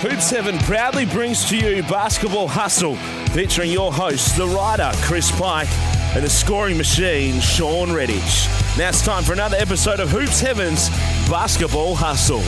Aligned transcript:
Hoops 0.00 0.30
Heaven 0.30 0.56
proudly 0.58 1.06
brings 1.06 1.44
to 1.48 1.56
you 1.56 1.82
Basketball 1.82 2.46
Hustle, 2.46 2.94
featuring 3.32 3.72
your 3.72 3.92
hosts, 3.92 4.30
the 4.38 4.46
rider, 4.46 4.92
Chris 5.02 5.28
Pike, 5.32 5.66
and 6.14 6.22
the 6.22 6.30
scoring 6.30 6.76
machine, 6.76 7.40
Shawn 7.40 7.88
Redhage. 7.88 8.46
Now 8.78 8.90
it's 8.90 9.04
time 9.04 9.24
for 9.24 9.32
another 9.32 9.56
episode 9.56 9.98
of 9.98 10.08
Hoops 10.10 10.40
Heaven's 10.40 10.88
Basketball 11.28 11.96
Hustle. 11.96 12.42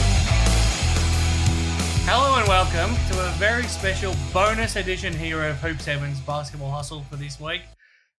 Hello 2.05 2.39
and 2.39 2.47
welcome 2.47 2.95
to 3.11 3.27
a 3.27 3.31
very 3.31 3.63
special 3.63 4.15
bonus 4.31 4.77
edition 4.77 5.11
here 5.11 5.43
of 5.43 5.57
Hoops 5.57 5.83
Heaven's 5.83 6.21
Basketball 6.21 6.71
Hustle 6.71 7.03
for 7.09 7.17
this 7.17 7.37
week. 7.37 7.63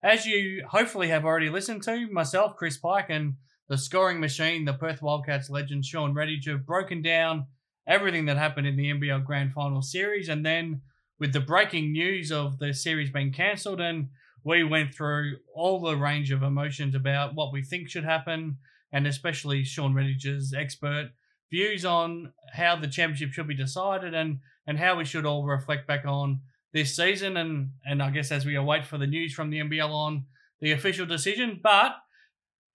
As 0.02 0.26
you 0.26 0.62
hopefully 0.68 1.08
have 1.08 1.24
already 1.24 1.48
listened 1.48 1.82
to, 1.84 2.06
myself, 2.08 2.56
Chris 2.56 2.76
Pike, 2.76 3.06
and 3.08 3.36
the 3.70 3.78
scoring 3.78 4.20
machine, 4.20 4.66
the 4.66 4.74
Perth 4.74 5.00
Wildcats 5.00 5.48
legend 5.48 5.86
Shawn 5.86 6.12
Redhage, 6.12 6.48
have 6.48 6.66
broken 6.66 7.00
down 7.00 7.46
everything 7.86 8.26
that 8.26 8.36
happened 8.36 8.66
in 8.66 8.76
the 8.76 8.90
NBL 8.90 9.24
Grand 9.24 9.52
Final 9.52 9.82
series, 9.82 10.28
and 10.28 10.44
then 10.44 10.82
with 11.18 11.32
the 11.32 11.40
breaking 11.40 11.92
news 11.92 12.32
of 12.32 12.58
the 12.58 12.72
series 12.74 13.10
being 13.10 13.32
cancelled, 13.32 13.80
and 13.80 14.08
we 14.44 14.64
went 14.64 14.94
through 14.94 15.36
all 15.54 15.80
the 15.80 15.96
range 15.96 16.30
of 16.30 16.42
emotions 16.42 16.94
about 16.94 17.34
what 17.34 17.52
we 17.52 17.62
think 17.62 17.88
should 17.88 18.04
happen, 18.04 18.58
and 18.92 19.06
especially 19.06 19.64
Shawn 19.64 19.94
Redhage's 19.94 20.52
expert 20.52 21.10
views 21.50 21.84
on 21.84 22.32
how 22.54 22.76
the 22.76 22.88
championship 22.88 23.32
should 23.32 23.46
be 23.46 23.54
decided 23.54 24.14
and 24.14 24.40
and 24.66 24.78
how 24.78 24.96
we 24.96 25.04
should 25.04 25.26
all 25.26 25.44
reflect 25.44 25.86
back 25.86 26.06
on 26.06 26.40
this 26.72 26.96
season 26.96 27.36
and 27.36 27.70
and 27.84 28.02
I 28.02 28.10
guess 28.10 28.32
as 28.32 28.46
we 28.46 28.56
await 28.56 28.86
for 28.86 28.98
the 28.98 29.06
news 29.06 29.34
from 29.34 29.50
the 29.50 29.58
NBL 29.58 29.90
on 29.90 30.24
the 30.60 30.72
official 30.72 31.06
decision. 31.06 31.60
But 31.62 31.92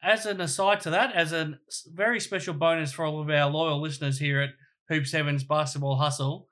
as 0.04 0.26
an 0.26 0.40
aside 0.40 0.82
to 0.82 0.90
that, 0.92 1.16
as 1.16 1.34
a 1.34 1.60
very 1.92 2.20
special 2.20 2.54
bonus 2.54 2.92
for 2.92 3.06
all 3.06 3.20
of 3.20 3.30
our 3.30 3.50
loyal 3.50 3.82
listeners 3.82 4.20
here 4.20 4.42
at 4.42 4.50
Hoops 4.90 5.12
Heaven's 5.12 5.44
Basketball 5.44 5.98
Hustle, 5.98 6.48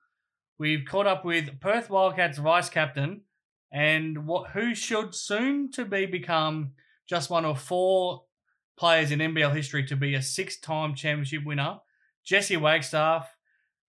we've 0.58 0.86
caught 0.86 1.08
up 1.08 1.24
with 1.24 1.60
Perth 1.60 1.90
Wildcats 1.90 2.38
vice 2.38 2.70
captain 2.70 3.22
and 3.72 4.26
what 4.26 4.52
who 4.52 4.76
should 4.76 5.16
soon 5.16 5.72
to 5.72 5.86
be 5.86 6.06
become 6.06 6.72
just 7.08 7.30
one 7.30 7.46
of 7.46 7.62
four 7.62 8.24
players 8.78 9.12
in 9.12 9.20
NBL 9.20 9.56
history 9.56 9.86
to 9.86 9.96
be 9.96 10.16
a 10.16 10.22
six-time 10.22 10.96
championship 10.96 11.46
winner 11.46 11.80
Jesse 12.26 12.58
Wagstaff. 12.58 13.36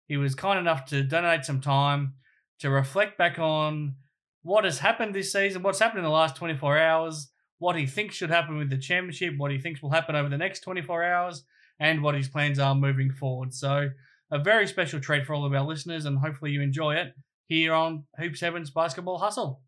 He 0.07 0.17
was 0.17 0.35
kind 0.35 0.59
enough 0.59 0.85
to 0.85 1.03
donate 1.03 1.45
some 1.45 1.61
time 1.61 2.15
to 2.59 2.69
reflect 2.69 3.17
back 3.17 3.39
on 3.39 3.95
what 4.41 4.65
has 4.65 4.79
happened 4.79 5.15
this 5.15 5.31
season, 5.31 5.63
what's 5.63 5.79
happened 5.79 5.99
in 5.99 6.03
the 6.03 6.09
last 6.09 6.35
24 6.35 6.77
hours, 6.77 7.29
what 7.59 7.77
he 7.77 7.85
thinks 7.85 8.15
should 8.15 8.29
happen 8.29 8.57
with 8.57 8.69
the 8.69 8.77
championship, 8.77 9.35
what 9.37 9.51
he 9.51 9.57
thinks 9.57 9.81
will 9.81 9.91
happen 9.91 10.15
over 10.15 10.27
the 10.27 10.37
next 10.37 10.61
24 10.61 11.03
hours, 11.03 11.43
and 11.79 12.03
what 12.03 12.15
his 12.15 12.27
plans 12.27 12.59
are 12.59 12.75
moving 12.75 13.11
forward. 13.11 13.53
So, 13.53 13.89
a 14.33 14.39
very 14.39 14.65
special 14.65 14.99
treat 14.99 15.25
for 15.25 15.35
all 15.35 15.45
of 15.45 15.53
our 15.53 15.63
listeners, 15.63 16.05
and 16.05 16.17
hopefully 16.17 16.49
you 16.49 16.61
enjoy 16.61 16.95
it 16.95 17.13
here 17.45 17.71
on 17.71 18.05
Hoops 18.17 18.41
Heaven's 18.41 18.71
Basketball 18.71 19.19
Hustle. 19.19 19.61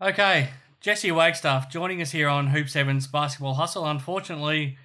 Okay, 0.00 0.50
Jesse 0.80 1.10
Wagstaff 1.10 1.68
joining 1.68 2.00
us 2.00 2.12
here 2.12 2.28
on 2.28 2.46
Hoops 2.46 2.74
Heaven's 2.74 3.08
Basketball 3.08 3.54
Hustle. 3.54 3.86
Unfortunately, 3.86 4.78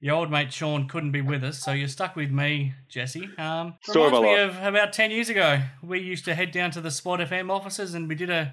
your 0.00 0.16
old 0.16 0.32
mate 0.32 0.52
Shawn 0.52 0.88
couldn't 0.88 1.12
be 1.12 1.20
with 1.20 1.44
us, 1.44 1.60
so 1.60 1.70
you're 1.70 1.86
stuck 1.86 2.16
with 2.16 2.32
me, 2.32 2.74
Jesse. 2.88 3.28
Um, 3.38 3.74
Story 3.84 4.06
of 4.06 4.12
reminds 4.12 4.24
me 4.24 4.42
life. 4.42 4.66
of 4.66 4.74
about 4.74 4.92
ten 4.92 5.12
years 5.12 5.28
ago. 5.28 5.60
We 5.80 6.00
used 6.00 6.24
to 6.24 6.34
head 6.34 6.50
down 6.50 6.72
to 6.72 6.80
the 6.80 6.90
Sport 6.90 7.20
FM 7.20 7.50
offices 7.50 7.94
and 7.94 8.08
we 8.08 8.16
did 8.16 8.30
a 8.30 8.52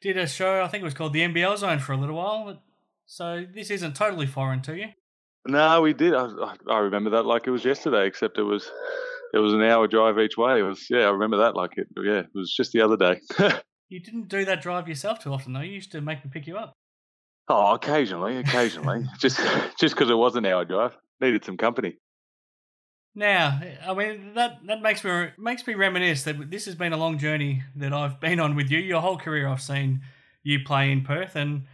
did 0.00 0.16
a 0.16 0.26
show. 0.26 0.62
I 0.62 0.66
think 0.66 0.82
it 0.82 0.84
was 0.84 0.94
called 0.94 1.12
the 1.12 1.20
NBL 1.20 1.56
Zone 1.58 1.78
for 1.78 1.92
a 1.92 1.96
little 1.96 2.16
while. 2.16 2.60
So 3.06 3.46
this 3.54 3.70
isn't 3.70 3.94
totally 3.94 4.26
foreign 4.26 4.60
to 4.62 4.76
you. 4.76 4.88
No, 5.46 5.80
we 5.82 5.92
did. 5.94 6.14
I, 6.14 6.28
I- 6.68 6.78
remember 6.78 7.10
that 7.10 7.24
like 7.26 7.46
it 7.46 7.50
was 7.50 7.64
yesterday, 7.64 8.06
except 8.06 8.38
it 8.38 8.42
was 8.42 8.70
it 9.34 9.38
was 9.38 9.52
an 9.54 9.62
hour 9.62 9.86
drive 9.86 10.18
each 10.18 10.36
way. 10.36 10.58
It 10.58 10.62
was 10.62 10.86
yeah, 10.90 11.06
I 11.06 11.10
remember 11.10 11.38
that 11.38 11.54
like 11.56 11.72
it. 11.76 11.86
Yeah, 11.96 12.20
it 12.20 12.28
was 12.34 12.52
just 12.54 12.72
the 12.72 12.80
other 12.82 12.96
day. 12.96 13.20
You 13.90 14.00
didn't 14.00 14.28
do 14.28 14.44
that 14.44 14.60
drive 14.60 14.86
yourself 14.86 15.20
too 15.20 15.32
often, 15.32 15.54
though. 15.54 15.62
You 15.62 15.72
used 15.72 15.92
to 15.92 16.02
make 16.02 16.22
me 16.22 16.30
pick 16.30 16.46
you 16.46 16.58
up. 16.58 16.74
oh, 17.48 17.72
occasionally, 17.72 18.36
occasionally, 18.36 19.06
just 19.18 19.38
just 19.80 19.94
because 19.94 20.10
it 20.10 20.14
was 20.18 20.36
an 20.36 20.44
hour 20.44 20.66
drive, 20.66 20.94
needed 21.22 21.42
some 21.42 21.56
company. 21.56 21.96
Now, 23.14 23.60
I 23.86 23.94
mean 23.94 24.34
that 24.34 24.58
that 24.66 24.82
makes 24.82 25.02
me 25.02 25.28
makes 25.38 25.66
me 25.66 25.72
reminisce 25.74 26.22
that 26.24 26.50
this 26.50 26.66
has 26.66 26.74
been 26.74 26.92
a 26.92 26.98
long 26.98 27.16
journey 27.18 27.62
that 27.76 27.94
I've 27.94 28.20
been 28.20 28.40
on 28.40 28.54
with 28.54 28.70
you. 28.70 28.78
Your 28.78 29.00
whole 29.00 29.16
career, 29.16 29.48
I've 29.48 29.62
seen 29.62 30.02
you 30.42 30.58
play 30.66 30.92
in 30.92 31.02
Perth, 31.02 31.34
and 31.34 31.64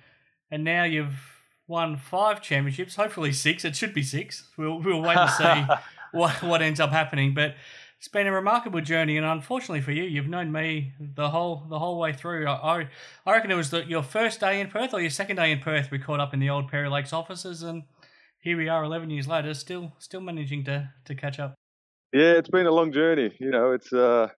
and 0.53 0.63
now 0.63 0.85
you've 0.85 1.34
won 1.67 1.97
five 1.97 2.43
championships. 2.43 2.97
Hopefully 2.97 3.33
six. 3.33 3.65
It 3.65 3.77
should 3.77 3.95
be 3.95 4.03
six. 4.03 4.49
We'll 4.57 4.81
we'll 4.81 5.03
wait 5.03 5.17
and 5.17 5.31
see 5.31 5.75
what 6.13 6.43
what 6.43 6.63
ends 6.63 6.81
up 6.81 6.91
happening. 6.91 7.35
But 7.35 7.55
it's 7.99 8.09
been 8.09 8.27
a 8.27 8.33
remarkable 8.33 8.81
journey, 8.81 9.17
and 9.17 9.25
unfortunately 9.25 9.81
for 9.81 9.93
you, 9.93 10.03
you've 10.03 10.29
known 10.29 10.53
me 10.53 10.93
the 11.01 11.31
whole 11.31 11.65
the 11.69 11.79
whole 11.79 11.99
way 11.99 12.13
through. 12.13 12.47
I 12.47 12.53
I, 12.53 12.89
I 13.25 13.33
reckon 13.33 13.51
it 13.51 13.55
was 13.55 13.71
the, 13.71 13.85
your 13.85 14.03
first 14.03 14.41
day 14.41 14.61
in 14.61 14.69
Perth 14.69 14.93
or 14.93 15.01
your 15.01 15.11
second 15.11 15.37
day 15.37 15.53
in 15.53 15.61
Perth. 15.61 15.91
We 15.91 15.99
caught 15.99 16.21
up 16.21 16.35
in 16.35 16.41
the 16.41 16.51
old 16.51 16.71
Perry 16.71 16.89
Lakes 16.91 17.13
offices, 17.13 17.63
and 17.63 17.85
here 18.41 18.59
we 18.59 18.69
are, 18.69 18.85
eleven 18.85 19.11
years 19.11 19.27
later, 19.27 19.55
still 19.55 19.93
still 19.99 20.21
managing 20.21 20.65
to 20.65 20.91
to 21.07 21.15
catch 21.15 21.39
up. 21.39 21.55
yeah, 22.13 22.33
it's 22.33 22.51
been 22.51 22.67
a 22.67 22.73
long 22.73 22.93
journey. 22.93 23.35
You 23.41 23.51
know, 23.51 23.73
it's 23.73 23.91
uh, 23.93 24.29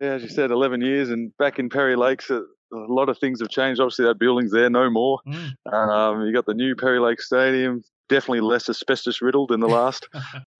yeah, 0.00 0.12
as 0.12 0.22
you 0.22 0.28
said, 0.28 0.52
eleven 0.52 0.80
years, 0.80 1.10
and 1.10 1.36
back 1.36 1.58
in 1.58 1.68
Perry 1.68 1.96
Lakes, 1.96 2.30
a, 2.30 2.44
a 2.74 2.92
lot 2.92 3.08
of 3.08 3.18
things 3.18 3.40
have 3.40 3.48
changed. 3.48 3.80
Obviously, 3.80 4.04
that 4.06 4.18
building's 4.18 4.52
there 4.52 4.68
no 4.70 4.90
more. 4.90 5.20
Mm. 5.26 5.72
Um, 5.72 6.22
you 6.26 6.32
got 6.32 6.46
the 6.46 6.54
new 6.54 6.74
Perry 6.74 6.98
Lake 7.00 7.20
Stadium, 7.20 7.82
definitely 8.08 8.40
less 8.40 8.68
asbestos 8.68 9.22
riddled 9.22 9.50
than 9.50 9.60
the 9.60 9.68
last. 9.80 10.08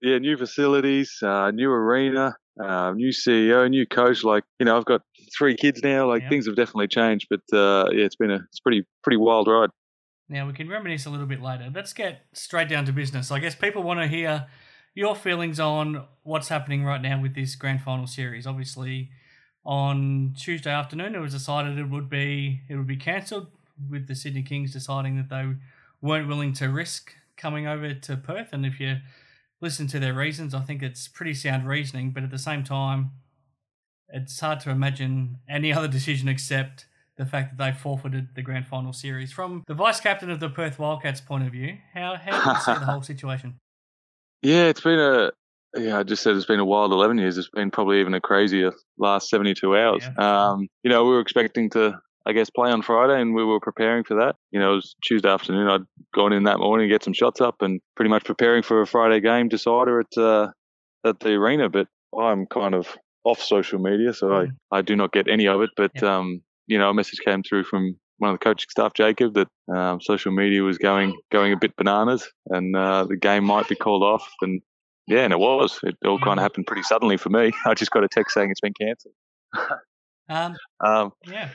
yeah, 0.00 0.18
new 0.18 0.36
facilities, 0.36 1.18
uh, 1.22 1.50
new 1.50 1.70
arena, 1.70 2.36
uh, 2.62 2.92
new 2.92 3.10
CEO, 3.10 3.68
new 3.68 3.86
coach. 3.86 4.24
Like 4.24 4.44
you 4.58 4.66
know, 4.66 4.76
I've 4.76 4.84
got 4.84 5.02
three 5.36 5.56
kids 5.56 5.82
now. 5.82 6.08
Like 6.08 6.22
Yeah. 6.22 6.28
things 6.28 6.46
have 6.46 6.56
definitely 6.56 6.88
changed, 6.88 7.26
but 7.28 7.40
uh, 7.56 7.90
yeah, 7.92 8.04
it's 8.04 8.16
been 8.16 8.30
a 8.30 8.40
it's 8.50 8.60
pretty 8.60 8.84
pretty 9.02 9.16
wild 9.16 9.48
ride. 9.48 9.70
Now 10.28 10.46
we 10.46 10.54
can 10.54 10.68
reminisce 10.70 11.04
a 11.04 11.10
little 11.10 11.26
bit 11.26 11.42
later. 11.42 11.70
Let's 11.74 11.92
get 11.92 12.22
straight 12.32 12.68
down 12.68 12.86
to 12.86 12.92
business. 12.92 13.30
I 13.30 13.40
guess 13.40 13.54
people 13.54 13.82
want 13.82 14.00
to 14.00 14.06
hear 14.06 14.46
your 14.94 15.14
feelings 15.16 15.58
on 15.60 16.06
what's 16.22 16.48
happening 16.48 16.84
right 16.84 17.02
now 17.02 17.20
with 17.20 17.34
this 17.34 17.56
grand 17.56 17.82
final 17.82 18.06
series. 18.06 18.46
Obviously, 18.46 19.10
on 19.64 20.34
Tuesday 20.38 20.70
afternoon, 20.70 21.14
it 21.14 21.20
was 21.20 21.32
decided 21.32 21.78
it 21.78 21.88
would 21.88 22.10
be 22.10 22.60
it 22.68 22.76
would 22.76 22.86
be 22.86 22.96
cancelled, 22.96 23.48
with 23.90 24.06
the 24.06 24.14
Sydney 24.14 24.42
Kings 24.42 24.72
deciding 24.72 25.16
that 25.16 25.28
they 25.28 25.54
weren't 26.00 26.28
willing 26.28 26.52
to 26.54 26.68
risk 26.68 27.14
coming 27.36 27.66
over 27.66 27.94
to 27.94 28.16
Perth. 28.16 28.52
And 28.52 28.64
if 28.64 28.78
you 28.80 28.98
listen 29.60 29.86
to 29.88 29.98
their 29.98 30.14
reasons, 30.14 30.54
I 30.54 30.60
think 30.60 30.82
it's 30.82 31.08
pretty 31.08 31.34
sound 31.34 31.66
reasoning. 31.66 32.10
But 32.10 32.22
at 32.22 32.30
the 32.30 32.38
same 32.38 32.62
time, 32.62 33.12
it's 34.08 34.38
hard 34.38 34.60
to 34.60 34.70
imagine 34.70 35.38
any 35.48 35.72
other 35.76 35.88
decision 35.88 36.28
except 36.28 36.86
the 37.16 37.26
fact 37.26 37.56
that 37.56 37.64
they 37.64 37.76
forfeited 37.76 38.34
the 38.34 38.42
grand 38.42 38.66
final 38.66 38.92
series. 38.92 39.32
From 39.32 39.62
the 39.66 39.74
vice 39.74 40.00
captain 40.00 40.30
of 40.30 40.40
the 40.40 40.48
Perth 40.48 40.78
Wildcats 40.78 41.20
point 41.20 41.44
of 41.44 41.52
view, 41.52 41.78
how 41.92 42.16
how 42.16 42.44
do 42.44 42.50
you 42.50 42.60
see 42.60 42.80
the 42.80 42.86
whole 42.86 43.02
situation? 43.12 43.58
Yeah, 44.42 44.64
it's 44.64 44.80
been 44.80 44.98
a 44.98 45.30
yeah. 45.76 45.98
I 45.98 46.02
just 46.02 46.22
said 46.22 46.36
it's 46.36 46.46
been 46.46 46.60
a 46.60 46.64
wild 46.64 46.92
eleven 46.92 47.18
years. 47.18 47.36
It's 47.38 47.48
been 47.50 47.70
probably 47.70 48.00
even 48.00 48.14
a 48.14 48.20
crazier 48.20 48.72
last 48.98 49.28
seventy 49.28 49.54
two 49.54 49.76
hours. 49.76 50.04
Yeah, 50.18 50.50
um, 50.50 50.68
you 50.82 50.90
know, 50.90 51.04
we 51.04 51.10
were 51.10 51.20
expecting 51.20 51.70
to. 51.70 51.98
I 52.26 52.32
guess 52.32 52.48
play 52.48 52.70
on 52.70 52.80
Friday, 52.80 53.20
and 53.20 53.34
we 53.34 53.44
were 53.44 53.60
preparing 53.60 54.02
for 54.02 54.14
that. 54.14 54.36
You 54.50 54.58
know, 54.58 54.72
it 54.72 54.76
was 54.76 54.96
Tuesday 55.06 55.28
afternoon. 55.28 55.68
I'd 55.68 55.82
gone 56.14 56.32
in 56.32 56.44
that 56.44 56.58
morning, 56.58 56.88
get 56.88 57.04
some 57.04 57.12
shots 57.12 57.42
up, 57.42 57.56
and 57.60 57.82
pretty 57.96 58.08
much 58.08 58.24
preparing 58.24 58.62
for 58.62 58.80
a 58.80 58.86
Friday 58.86 59.20
game 59.20 59.48
decider 59.48 60.00
at 60.00 60.16
uh, 60.16 60.48
at 61.04 61.20
the 61.20 61.32
arena. 61.34 61.68
But 61.68 61.86
I'm 62.18 62.46
kind 62.46 62.74
of 62.74 62.88
off 63.24 63.42
social 63.42 63.78
media, 63.78 64.14
so 64.14 64.28
Mm. 64.28 64.52
I, 64.72 64.78
I 64.78 64.80
do 64.80 64.96
not 64.96 65.12
get 65.12 65.28
any 65.28 65.46
of 65.46 65.60
it. 65.60 65.68
But 65.76 65.90
Yeah. 65.96 66.16
um, 66.16 66.40
you 66.66 66.78
know, 66.78 66.88
a 66.88 66.94
message 66.94 67.20
came 67.22 67.42
through 67.42 67.64
from 67.64 67.94
one 68.16 68.30
of 68.30 68.38
the 68.38 68.42
coaching 68.44 68.70
staff, 68.70 68.94
Jacob, 68.94 69.34
that 69.34 69.48
um, 69.76 70.00
social 70.00 70.32
media 70.32 70.62
was 70.62 70.78
going 70.78 71.14
going 71.30 71.52
a 71.52 71.58
bit 71.58 71.76
bananas, 71.76 72.26
and 72.46 72.74
uh, 72.74 73.04
the 73.04 73.18
game 73.18 73.44
might 73.44 73.68
be 73.68 73.74
called 73.76 74.02
off. 74.02 74.26
And 74.40 74.62
yeah, 75.06 75.20
and 75.20 75.32
it 75.32 75.38
was. 75.38 75.78
It 75.82 75.96
all 76.04 76.18
kind 76.18 76.38
of 76.38 76.42
happened 76.42 76.66
pretty 76.66 76.82
suddenly 76.82 77.16
for 77.16 77.30
me. 77.30 77.52
I 77.66 77.74
just 77.74 77.90
got 77.90 78.04
a 78.04 78.08
text 78.08 78.34
saying 78.34 78.50
it's 78.50 78.60
been 78.60 78.74
cancelled. 78.74 79.14
Um, 80.28 80.56
Um, 80.84 81.12
yeah, 81.26 81.50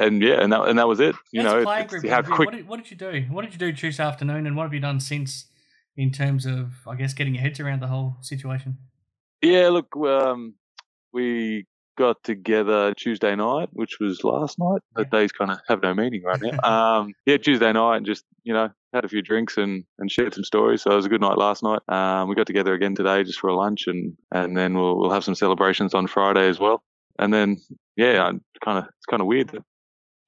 and 0.00 0.22
yeah, 0.22 0.42
and 0.42 0.52
that 0.52 0.62
and 0.68 0.78
that 0.78 0.88
was 0.88 1.00
it. 1.00 1.14
You 1.32 1.42
know, 1.42 1.62
a 1.62 1.80
it's 1.80 1.90
group, 1.90 2.06
how 2.06 2.22
point 2.22 2.24
of 2.24 2.26
view, 2.26 2.34
quick. 2.34 2.46
What 2.46 2.54
did, 2.54 2.68
what 2.68 2.76
did 2.82 2.90
you 2.90 2.96
do? 2.96 3.26
What 3.30 3.42
did 3.42 3.52
you 3.52 3.58
do 3.58 3.72
Tuesday 3.72 4.02
afternoon, 4.02 4.46
and 4.46 4.56
what 4.56 4.64
have 4.64 4.74
you 4.74 4.80
done 4.80 5.00
since 5.00 5.46
in 5.96 6.10
terms 6.10 6.46
of, 6.46 6.72
I 6.86 6.94
guess, 6.94 7.12
getting 7.12 7.34
your 7.34 7.42
heads 7.42 7.60
around 7.60 7.80
the 7.80 7.88
whole 7.88 8.16
situation? 8.20 8.78
Yeah, 9.42 9.68
look, 9.68 9.94
um, 9.96 10.54
we 11.12 11.66
got 11.98 12.22
together 12.24 12.94
Tuesday 12.94 13.34
night, 13.34 13.68
which 13.72 13.98
was 14.00 14.24
last 14.24 14.58
night. 14.58 14.80
Yeah. 14.96 15.04
But 15.04 15.10
days 15.10 15.32
kind 15.32 15.50
of 15.50 15.58
have 15.68 15.82
no 15.82 15.94
meaning 15.94 16.22
right 16.22 16.40
now. 16.40 16.60
um, 17.00 17.12
yeah, 17.26 17.36
Tuesday 17.36 17.72
night, 17.72 17.98
and 17.98 18.06
just 18.06 18.24
you 18.44 18.54
know 18.54 18.70
had 18.92 19.04
a 19.04 19.08
few 19.08 19.22
drinks 19.22 19.56
and, 19.56 19.84
and 19.98 20.10
shared 20.10 20.34
some 20.34 20.44
stories. 20.44 20.82
So 20.82 20.90
it 20.92 20.96
was 20.96 21.06
a 21.06 21.08
good 21.08 21.20
night 21.20 21.38
last 21.38 21.62
night. 21.62 21.80
Um, 21.88 22.28
we 22.28 22.34
got 22.34 22.46
together 22.46 22.74
again 22.74 22.94
today 22.94 23.24
just 23.24 23.38
for 23.40 23.48
a 23.48 23.54
lunch, 23.56 23.86
and 23.86 24.16
and 24.32 24.56
then 24.56 24.74
we'll 24.74 24.98
we'll 24.98 25.10
have 25.10 25.24
some 25.24 25.34
celebrations 25.34 25.94
on 25.94 26.06
Friday 26.06 26.48
as 26.48 26.58
well. 26.60 26.82
And 27.18 27.32
then 27.32 27.56
yeah, 27.96 28.30
kind 28.64 28.78
of 28.78 28.84
it's 28.84 29.06
kind 29.08 29.20
of 29.20 29.26
weird 29.26 29.48
that 29.50 29.62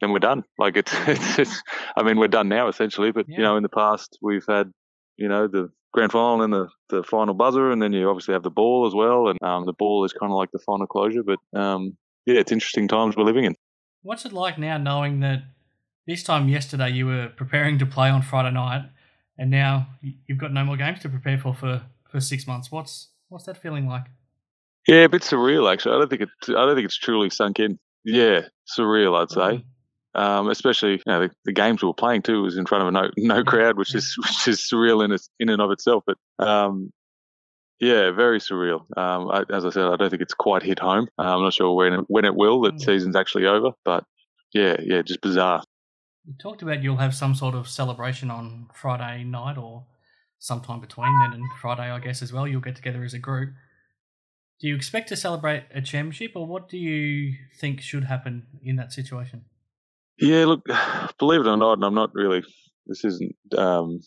then 0.01 0.11
we're 0.13 0.19
done. 0.19 0.45
Like 0.59 0.77
it's, 0.77 0.93
it's 1.07 1.39
it's 1.39 1.63
I 1.97 2.03
mean 2.03 2.19
we're 2.19 2.29
done 2.29 2.49
now 2.49 2.69
essentially. 2.69 3.13
But 3.13 3.27
Yeah. 3.29 3.37
you 3.39 3.43
know 3.45 3.57
in 3.57 3.63
the 3.63 3.69
past 3.69 4.19
we've 4.23 4.45
had 4.49 4.73
you 5.17 5.29
know 5.29 5.47
the 5.47 5.71
grand 5.93 6.11
final 6.11 6.43
and 6.43 6.53
the, 6.53 6.69
the 6.89 7.03
final 7.05 7.35
buzzer, 7.35 7.71
and 7.71 7.81
then 7.81 7.93
you 7.93 8.09
obviously 8.09 8.33
have 8.35 8.43
the 8.43 8.51
ball 8.51 8.87
as 8.87 8.95
well, 8.95 9.29
and 9.29 9.41
um, 9.43 9.65
the 9.65 9.73
ball 9.73 10.05
is 10.05 10.13
kind 10.13 10.33
of 10.33 10.37
like 10.37 10.51
the 10.53 10.59
final 10.59 10.87
closure. 10.87 11.23
But 11.23 11.39
um, 11.59 11.97
yeah, 12.27 12.41
it's 12.41 12.51
interesting 12.53 12.89
times 12.89 13.17
we're 13.17 13.25
living 13.25 13.45
in. 13.45 13.55
What's 14.03 14.27
it 14.27 14.33
like 14.33 14.59
now, 14.59 14.77
knowing 14.77 15.21
that 15.21 15.45
this 16.07 16.23
time 16.23 16.49
yesterday 16.49 16.91
you 16.91 17.07
were 17.07 17.29
preparing 17.37 17.79
to 17.79 17.87
play 17.87 18.09
on 18.09 18.23
Friday 18.23 18.53
night, 18.53 18.85
and 19.39 19.51
now 19.51 19.89
you've 20.27 20.39
got 20.39 20.53
no 20.53 20.65
more 20.65 20.77
games 20.77 21.01
to 21.01 21.09
prepare 21.09 21.39
for 21.39 21.55
for, 21.55 21.83
for 22.11 22.21
six 22.21 22.47
months? 22.47 22.71
What's 22.71 23.09
what's 23.29 23.45
that 23.45 23.57
feeling 23.57 23.87
like? 23.87 24.05
Yeah, 24.87 25.05
a 25.05 25.09
bit 25.09 25.23
surreal 25.23 25.73
actually. 25.73 25.97
I 25.97 25.99
don't 25.99 26.11
think 26.11 26.23
it. 26.23 26.29
I 26.49 26.67
don't 26.67 26.75
think 26.75 26.87
it's 26.87 26.99
truly 26.99 27.31
sunk 27.31 27.59
in. 27.59 27.79
Yeah, 28.05 28.43
surreal. 28.79 29.21
I'd 29.21 29.31
say. 29.31 29.41
Mm. 29.41 29.65
Um, 30.17 30.49
especially 30.49 30.93
you 30.93 31.03
know, 31.09 31.23
the, 31.23 31.31
the, 31.45 31.53
games 31.53 31.83
we 31.83 31.89
were 31.89 31.93
playing 31.95 32.23
too 32.23 32.43
was 32.43 32.57
in 32.57 32.67
front 32.67 32.83
of 32.83 32.89
a 32.89 32.93
no, 32.93 33.11
no 33.17 33.43
crowd, 33.43 33.77
which 33.77 33.97
is 33.97 34.17
which 34.23 34.47
is 34.47 34.61
surreal 34.61 35.05
in 35.05 35.11
its, 35.11 35.29
in 35.41 35.49
and 35.49 35.61
of 35.61 35.73
itself. 35.73 36.05
But 36.07 36.19
um, 36.39 36.93
yeah, 37.81 38.13
very 38.13 38.39
surreal. 38.39 38.83
Um, 38.97 39.29
I, 39.29 39.43
as 39.53 39.65
I 39.65 39.71
said, 39.71 39.87
I 39.87 39.97
don't 39.97 40.11
think 40.11 40.23
it's 40.23 40.35
quite 40.35 40.63
hit 40.63 40.79
home. 40.79 41.09
Uh, 41.19 41.35
I'm 41.35 41.43
not 41.43 41.55
sure 41.55 41.75
when 41.75 41.95
it, 41.95 42.05
when 42.07 42.25
it 42.25 42.37
will. 42.37 42.61
That 42.61 42.77
mm. 42.77 42.85
season's 42.85 43.17
actually 43.17 43.47
over, 43.47 43.73
but 43.85 44.05
yeah, 44.53 44.77
yeah, 44.81 45.03
just 45.03 45.21
bizarre. 45.21 45.65
You 46.27 46.35
talked 46.41 46.63
about 46.63 46.83
you'll 46.83 46.97
have 46.97 47.15
some 47.15 47.35
sort 47.35 47.55
of 47.55 47.69
celebration 47.69 48.31
on 48.31 48.69
Friday 48.75 49.25
night 49.25 49.59
or 49.59 49.85
sometime 50.39 50.81
between 50.81 51.19
then 51.21 51.33
and 51.33 51.45
Friday, 51.61 51.91
I 51.91 51.99
guess 51.99 52.23
as 52.23 52.33
well. 52.33 52.49
You'll 52.49 52.61
get 52.61 52.77
together 52.77 53.03
as 53.03 53.15
a 53.15 53.19
group. 53.19 53.51
Do 54.61 54.69
you 54.69 54.77
expect 54.77 55.09
to 55.09 55.17
celebrate 55.17 55.65
a 55.75 55.83
championship, 55.83 56.33
or 56.35 56.47
what 56.47 56.69
do 56.69 56.79
you 56.79 57.35
think 57.61 57.81
should 57.81 58.05
happen 58.05 58.47
in 58.63 58.77
that 58.77 58.93
situation? 58.93 59.45
Yeah, 60.19 60.47
look, 60.47 60.65
believe 61.19 61.41
it 61.41 61.47
or 61.47 61.57
not, 61.57 61.75
and 61.75 61.85
I'm 61.85 61.95
not 61.95 62.11
really. 62.15 62.43
This 62.87 63.05
isn't 63.05 63.35
um, 63.59 64.01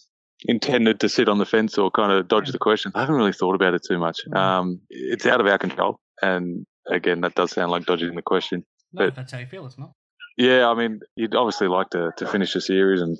intended 0.46 1.00
to 1.02 1.10
sit 1.10 1.28
on 1.30 1.38
the 1.38 1.46
fence 1.46 1.78
or 1.78 1.92
kind 1.92 2.12
of 2.12 2.28
dodge 2.28 2.52
the 2.52 2.60
question. 2.60 2.92
I 2.96 3.02
haven't 3.02 3.16
really 3.16 3.34
thought 3.34 3.56
about 3.56 3.74
it 3.74 3.82
too 3.88 3.98
much. 3.98 4.20
Mm. 4.30 4.38
Um, 4.38 4.82
it's 4.90 5.26
out 5.26 5.42
of 5.42 5.48
our 5.48 5.58
control, 5.58 6.00
and 6.22 6.66
again, 6.90 7.22
that 7.22 7.36
does 7.36 7.52
sound 7.52 7.72
like 7.72 7.86
dodging 7.86 8.16
the 8.16 8.22
question. 8.22 8.64
No, 8.94 9.08
but, 9.08 9.16
that's 9.16 9.32
how 9.32 9.40
you 9.40 9.48
feel. 9.48 9.66
It's 9.66 9.78
not. 9.78 9.92
Yeah, 10.38 10.70
I 10.70 10.76
mean, 10.76 11.02
you'd 11.16 11.36
obviously 11.36 11.68
like 11.68 11.90
to, 11.92 12.12
to 12.18 12.28
finish 12.28 12.54
the 12.54 12.62
series 12.62 13.02
and 13.02 13.18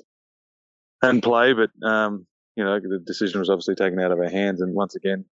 and 1.02 1.22
play, 1.22 1.54
but 1.54 1.70
um, 1.88 2.26
you 2.56 2.64
know, 2.64 2.80
the 2.80 3.00
decision 3.00 3.40
was 3.40 3.50
obviously 3.50 3.76
taken 3.76 4.00
out 4.00 4.12
of 4.12 4.20
our 4.20 4.30
hands, 4.30 4.62
and 4.62 4.74
once 4.74 4.96
again, 4.96 5.26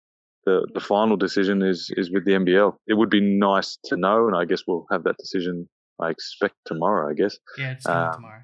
the 0.45 0.67
the 0.73 0.79
final 0.79 1.17
decision 1.17 1.61
is 1.61 1.91
is 1.95 2.09
with 2.09 2.25
the 2.25 2.31
NBL. 2.31 2.75
It 2.87 2.93
would 2.93 3.09
be 3.09 3.21
nice 3.21 3.77
to 3.85 3.97
know, 3.97 4.27
and 4.27 4.35
I 4.35 4.45
guess 4.45 4.63
we'll 4.65 4.87
have 4.91 5.03
that 5.03 5.17
decision 5.17 5.67
I 5.99 6.09
expect 6.09 6.55
tomorrow, 6.65 7.09
I 7.09 7.13
guess. 7.13 7.37
Yeah, 7.57 7.71
it's 7.71 7.85
um, 7.85 8.13
tomorrow. 8.13 8.43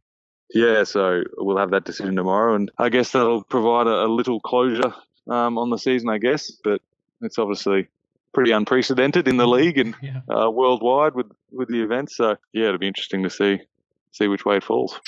Yeah, 0.54 0.84
so 0.84 1.24
we'll 1.38 1.58
have 1.58 1.72
that 1.72 1.86
decision 1.86 2.16
tomorrow, 2.16 2.56
and 2.56 2.72
I 2.78 2.90
guess 2.90 3.12
that'll 3.12 3.44
provide 3.44 3.88
a, 3.88 4.06
a 4.06 4.08
little 4.08 4.40
closure 4.40 4.94
um, 5.30 5.58
on 5.58 5.70
the 5.70 5.78
season, 5.78 6.10
I 6.10 6.18
guess. 6.18 6.52
But 6.64 6.82
it's 7.22 7.38
obviously 7.38 7.88
pretty 8.34 8.52
unprecedented 8.52 9.28
in 9.28 9.38
the 9.38 9.48
league 9.48 9.78
and 9.78 9.96
yeah. 10.02 10.22
uh, 10.30 10.50
worldwide 10.50 11.16
with 11.16 11.28
with 11.52 11.70
the 11.70 11.82
events. 11.82 12.18
So 12.18 12.36
yeah, 12.54 12.68
it'll 12.68 12.78
be 12.78 12.88
interesting 12.88 13.24
to 13.24 13.30
see 13.30 13.60
see 14.12 14.28
which 14.28 14.46
way 14.46 14.58
it 14.58 14.64
falls. 14.64 15.00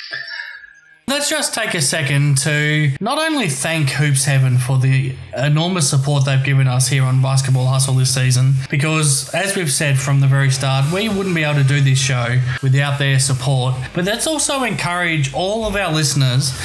Let's 1.12 1.30
just 1.30 1.54
take 1.54 1.74
a 1.74 1.82
second 1.82 2.38
to 2.38 2.90
not 3.02 3.20
only 3.20 3.50
thank 3.50 3.90
Hoops 3.90 4.24
Heaven 4.24 4.58
for 4.58 4.78
the 4.78 5.14
enormous 5.36 5.90
support 5.90 6.24
they've 6.24 6.42
given 6.42 6.70
us 6.70 6.88
here 6.88 7.04
on 7.04 7.22
Basketball 7.22 7.66
Hustle 7.66 7.96
this 7.96 8.16
season, 8.16 8.54
because 8.70 9.30
as 9.34 9.58
we've 9.58 9.70
said 9.70 10.00
from 10.00 10.22
the 10.22 10.28
very 10.28 10.50
start, 10.50 10.90
we 10.94 11.10
wouldn't 11.10 11.36
be 11.36 11.44
able 11.44 11.62
to 11.62 11.68
do 11.68 11.82
this 11.82 12.00
show 12.00 12.40
without 12.64 12.98
their 12.98 13.20
support. 13.20 13.76
But 13.94 14.06
let's 14.06 14.26
also 14.26 14.64
encourage 14.64 15.34
all 15.34 15.68
of 15.68 15.76
our 15.76 15.92
listeners, 15.92 16.58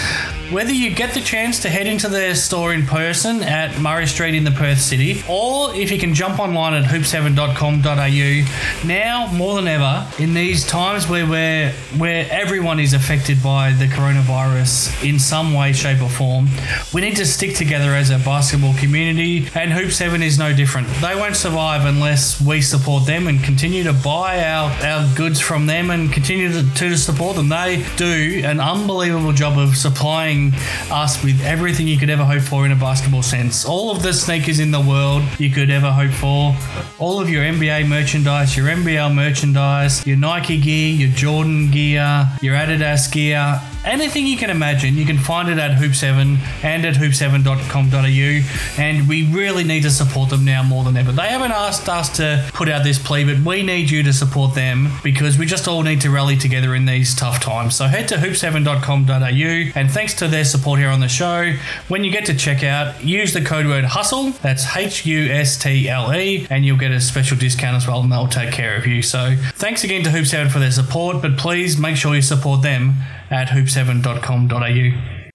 whether 0.52 0.72
you 0.72 0.94
get 0.94 1.12
the 1.12 1.22
chance 1.22 1.58
to 1.62 1.68
head 1.68 1.88
into 1.88 2.08
their 2.08 2.36
store 2.36 2.72
in 2.72 2.86
person 2.86 3.42
at 3.42 3.80
Murray 3.80 4.06
Street 4.06 4.36
in 4.36 4.44
the 4.44 4.52
Perth 4.52 4.80
City, 4.80 5.24
or 5.28 5.74
if 5.74 5.90
you 5.90 5.98
can 5.98 6.14
jump 6.14 6.38
online 6.38 6.74
at 6.74 6.84
hoopsheaven.com.au, 6.84 8.86
now 8.86 9.26
more 9.32 9.56
than 9.56 9.66
ever, 9.66 10.06
in 10.20 10.34
these 10.34 10.64
times 10.64 11.08
where 11.08 11.26
we're, 11.26 11.72
where 11.98 12.28
everyone 12.30 12.78
is 12.78 12.92
affected 12.92 13.42
by 13.42 13.72
the 13.72 13.86
coronavirus 13.86 14.35
virus 14.36 14.92
in 15.02 15.18
some 15.18 15.54
way, 15.54 15.72
shape, 15.72 16.02
or 16.02 16.10
form. 16.10 16.46
We 16.92 17.00
need 17.00 17.16
to 17.16 17.24
stick 17.24 17.54
together 17.54 17.94
as 17.94 18.10
a 18.10 18.18
basketball 18.18 18.74
community, 18.74 19.48
and 19.54 19.72
Hoops 19.72 19.98
Heaven 19.98 20.22
is 20.22 20.38
no 20.38 20.54
different. 20.54 20.88
They 21.00 21.14
won't 21.14 21.36
survive 21.36 21.86
unless 21.86 22.38
we 22.38 22.60
support 22.60 23.06
them 23.06 23.28
and 23.28 23.42
continue 23.42 23.82
to 23.84 23.94
buy 23.94 24.44
our, 24.44 24.70
our 24.84 25.16
goods 25.16 25.40
from 25.40 25.64
them 25.64 25.90
and 25.90 26.12
continue 26.12 26.52
to, 26.52 26.74
to 26.74 26.96
support 26.98 27.36
them. 27.36 27.48
They 27.48 27.82
do 27.96 28.42
an 28.44 28.60
unbelievable 28.60 29.32
job 29.32 29.58
of 29.58 29.74
supplying 29.74 30.52
us 30.90 31.24
with 31.24 31.40
everything 31.42 31.86
you 31.86 31.96
could 31.96 32.10
ever 32.10 32.24
hope 32.24 32.42
for 32.42 32.66
in 32.66 32.72
a 32.72 32.76
basketball 32.76 33.22
sense. 33.22 33.64
All 33.64 33.90
of 33.90 34.02
the 34.02 34.12
sneakers 34.12 34.58
in 34.58 34.70
the 34.70 34.82
world 34.82 35.22
you 35.38 35.50
could 35.50 35.70
ever 35.70 35.90
hope 35.90 36.12
for, 36.12 36.54
all 36.98 37.20
of 37.20 37.30
your 37.30 37.42
NBA 37.42 37.88
merchandise, 37.88 38.54
your 38.54 38.66
NBL 38.66 39.14
merchandise, 39.14 40.06
your 40.06 40.18
Nike 40.18 40.60
gear, 40.60 40.94
your 40.94 41.10
Jordan 41.16 41.70
gear, 41.70 42.28
your 42.42 42.54
Adidas 42.54 43.10
gear, 43.10 43.60
anything 43.86 44.26
you 44.26 44.36
can 44.36 44.50
imagine, 44.50 44.94
you 44.96 45.06
can 45.06 45.18
find 45.18 45.48
it 45.48 45.58
at 45.58 45.74
Hoops 45.74 46.00
Heaven 46.00 46.38
and 46.62 46.84
at 46.84 46.94
hoopsheaven.com.au. 46.94 48.80
And 48.82 49.08
we 49.08 49.26
really 49.32 49.64
need 49.64 49.82
to 49.84 49.90
support 49.90 50.30
them 50.30 50.44
now 50.44 50.62
more 50.62 50.84
than 50.84 50.96
ever. 50.96 51.12
They 51.12 51.28
haven't 51.28 51.52
asked 51.52 51.88
us 51.88 52.14
to 52.16 52.48
put 52.52 52.68
out 52.68 52.84
this 52.84 52.98
plea, 52.98 53.24
but 53.24 53.44
we 53.44 53.62
need 53.62 53.90
you 53.90 54.02
to 54.02 54.12
support 54.12 54.54
them 54.54 54.88
because 55.02 55.38
we 55.38 55.46
just 55.46 55.68
all 55.68 55.82
need 55.82 56.00
to 56.02 56.10
rally 56.10 56.36
together 56.36 56.74
in 56.74 56.84
these 56.84 57.14
tough 57.14 57.40
times. 57.40 57.76
So 57.76 57.86
head 57.86 58.08
to 58.08 58.16
hoopsheaven.com.au 58.16 59.78
and 59.78 59.90
thanks 59.90 60.14
to 60.14 60.28
their 60.28 60.44
support 60.44 60.80
here 60.80 60.90
on 60.90 61.00
the 61.00 61.08
show, 61.08 61.54
when 61.88 62.04
you 62.04 62.10
get 62.10 62.26
to 62.26 62.32
checkout, 62.32 63.04
use 63.04 63.32
the 63.32 63.42
code 63.42 63.66
word 63.66 63.84
HUSTLE, 63.84 64.32
that's 64.42 64.76
H 64.76 65.06
U 65.06 65.30
S 65.30 65.56
T 65.56 65.88
L 65.88 66.12
E, 66.14 66.46
and 66.50 66.64
you'll 66.64 66.76
get 66.76 66.90
a 66.90 67.00
special 67.00 67.36
discount 67.36 67.76
as 67.76 67.86
well, 67.86 68.00
and 68.00 68.10
they'll 68.10 68.26
take 68.26 68.52
care 68.52 68.76
of 68.76 68.86
you. 68.86 69.02
So 69.02 69.36
thanks 69.54 69.84
again 69.84 70.02
to 70.04 70.10
Hoops 70.10 70.32
Heaven 70.32 70.50
for 70.50 70.58
their 70.58 70.70
support, 70.70 71.22
but 71.22 71.36
please 71.36 71.78
make 71.78 71.96
sure 71.96 72.14
you 72.14 72.22
support 72.22 72.62
them 72.62 72.94
at 73.30 73.50
hoopsheaven.com.au. 73.76 75.30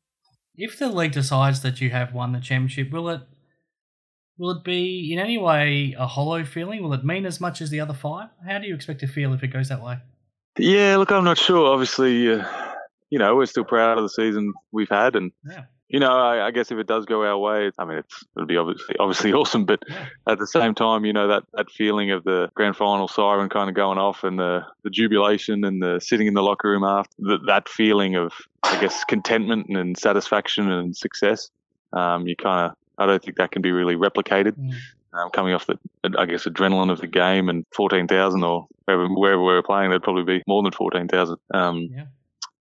If 0.55 0.77
the 0.77 0.89
league 0.89 1.13
decides 1.13 1.61
that 1.61 1.81
you 1.81 1.89
have 1.91 2.13
won 2.13 2.33
the 2.33 2.39
championship, 2.39 2.91
will 2.91 3.09
it 3.09 3.21
will 4.37 4.51
it 4.51 4.63
be 4.63 5.13
in 5.13 5.19
any 5.19 5.37
way 5.37 5.95
a 5.97 6.07
hollow 6.07 6.43
feeling? 6.43 6.83
Will 6.83 6.93
it 6.93 7.05
mean 7.05 7.25
as 7.25 7.39
much 7.39 7.61
as 7.61 7.69
the 7.69 7.79
other 7.79 7.93
five? 7.93 8.29
How 8.47 8.59
do 8.59 8.67
you 8.67 8.75
expect 8.75 8.99
to 9.01 9.07
feel 9.07 9.33
if 9.33 9.43
it 9.43 9.47
goes 9.47 9.69
that 9.69 9.81
way? 9.81 9.99
Yeah, 10.57 10.97
look, 10.97 11.11
I'm 11.11 11.23
not 11.23 11.37
sure. 11.37 11.71
Obviously, 11.71 12.33
uh, 12.33 12.45
you 13.09 13.19
know, 13.19 13.35
we're 13.35 13.45
still 13.45 13.63
proud 13.63 13.97
of 13.97 14.03
the 14.03 14.09
season 14.09 14.53
we've 14.71 14.89
had, 14.89 15.15
and 15.15 15.31
yeah 15.47 15.65
you 15.91 15.99
know, 15.99 16.09
I, 16.09 16.47
I, 16.47 16.51
guess 16.51 16.71
if 16.71 16.77
it 16.77 16.87
does 16.87 17.05
go 17.05 17.25
our 17.25 17.37
way, 17.37 17.69
I 17.77 17.83
mean, 17.83 17.97
it's, 17.97 18.23
it'll 18.37 18.47
be 18.47 18.55
obviously 18.55 18.95
obviously 18.97 19.33
awesome. 19.33 19.65
But 19.65 19.83
at 20.25 20.39
the 20.39 20.47
same 20.47 20.73
time, 20.73 21.03
you 21.03 21.11
know, 21.11 21.27
that, 21.27 21.43
that 21.53 21.69
feeling 21.69 22.11
of 22.11 22.23
the 22.23 22.49
grand 22.55 22.77
final 22.77 23.09
siren 23.09 23.49
kind 23.49 23.67
of 23.69 23.75
going 23.75 23.97
off 23.97 24.23
and 24.23 24.39
the, 24.39 24.61
the 24.83 24.89
jubilation 24.89 25.65
and 25.65 25.83
the 25.83 25.99
sitting 25.99 26.27
in 26.27 26.33
the 26.33 26.41
locker 26.41 26.69
room 26.69 26.85
after 26.85 27.13
that, 27.19 27.39
that 27.47 27.69
feeling 27.69 28.15
of, 28.15 28.31
I 28.63 28.79
guess, 28.79 29.03
contentment 29.03 29.67
and 29.69 29.97
satisfaction 29.97 30.71
and 30.71 30.95
success. 30.95 31.49
Um, 31.91 32.25
you 32.25 32.37
kind 32.37 32.71
of, 32.71 32.77
I 32.97 33.05
don't 33.05 33.21
think 33.21 33.35
that 33.37 33.51
can 33.51 33.61
be 33.61 33.71
really 33.71 33.95
replicated. 33.95 34.53
Mm. 34.53 34.73
Um, 35.13 35.29
coming 35.31 35.53
off 35.53 35.67
the, 35.67 35.77
I 36.17 36.25
guess, 36.25 36.45
adrenaline 36.45 36.89
of 36.89 37.01
the 37.01 37.07
game 37.07 37.49
and 37.49 37.65
14,000 37.75 38.43
or 38.45 38.67
wherever, 38.85 39.09
wherever 39.09 39.41
we 39.41 39.53
were 39.53 39.61
playing, 39.61 39.89
there'd 39.89 40.03
probably 40.03 40.23
be 40.23 40.41
more 40.47 40.63
than 40.63 40.71
14,000. 40.71 41.35
Um, 41.53 41.89
yeah 41.93 42.05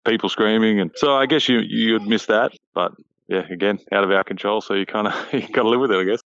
people 0.05 0.29
screaming, 0.29 0.79
and 0.79 0.91
so 0.95 1.13
I 1.15 1.25
guess 1.25 1.47
you 1.47 1.59
you'd 1.59 2.07
miss 2.07 2.25
that. 2.27 2.53
But 2.73 2.93
yeah, 3.29 3.43
again, 3.51 3.79
out 3.91 4.03
of 4.03 4.11
our 4.11 4.23
control. 4.23 4.59
So 4.59 4.73
you 4.73 4.85
kind 4.85 5.07
of 5.07 5.13
you 5.33 5.47
got 5.47 5.63
to 5.63 5.69
live 5.69 5.79
with 5.79 5.91
it, 5.91 5.97
I 5.97 6.03
guess. 6.03 6.21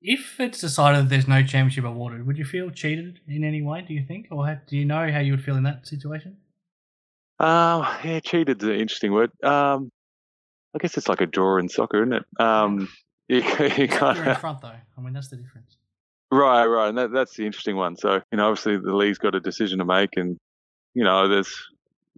If 0.00 0.38
it's 0.38 0.60
decided 0.60 1.04
that 1.04 1.08
there's 1.08 1.26
no 1.26 1.42
championship 1.42 1.84
awarded, 1.84 2.26
would 2.26 2.38
you 2.38 2.44
feel 2.44 2.70
cheated 2.70 3.20
in 3.26 3.42
any 3.42 3.62
way? 3.62 3.82
Do 3.86 3.94
you 3.94 4.04
think, 4.06 4.28
or 4.30 4.60
do 4.66 4.76
you 4.76 4.84
know 4.84 5.10
how 5.10 5.18
you 5.18 5.32
would 5.32 5.42
feel 5.42 5.56
in 5.56 5.62
that 5.64 5.86
situation? 5.86 6.36
Um, 7.40 7.86
yeah, 8.04 8.20
cheated's 8.20 8.62
an 8.62 8.72
interesting 8.72 9.12
word. 9.12 9.30
Um, 9.42 9.90
I 10.74 10.78
guess 10.78 10.96
it's 10.96 11.08
like 11.08 11.20
a 11.20 11.26
draw 11.26 11.58
in 11.58 11.68
soccer, 11.68 12.02
isn't 12.02 12.12
it? 12.12 12.24
Um, 12.38 12.88
you, 13.28 13.38
you 13.38 13.88
kind 13.88 14.18
of 14.18 14.26
in 14.26 14.36
front 14.36 14.60
though. 14.60 14.68
I 14.68 15.00
mean, 15.00 15.14
that's 15.14 15.28
the 15.28 15.36
difference. 15.36 15.78
Right, 16.30 16.66
right, 16.66 16.88
and 16.88 16.98
that, 16.98 17.12
that's 17.12 17.36
the 17.36 17.46
interesting 17.46 17.76
one. 17.76 17.96
So 17.96 18.20
you 18.30 18.38
know, 18.38 18.48
obviously 18.48 18.76
the 18.76 18.94
league's 18.94 19.18
got 19.18 19.34
a 19.34 19.40
decision 19.40 19.78
to 19.78 19.84
make, 19.84 20.10
and 20.16 20.36
you 20.92 21.02
know, 21.02 21.28
there's 21.28 21.52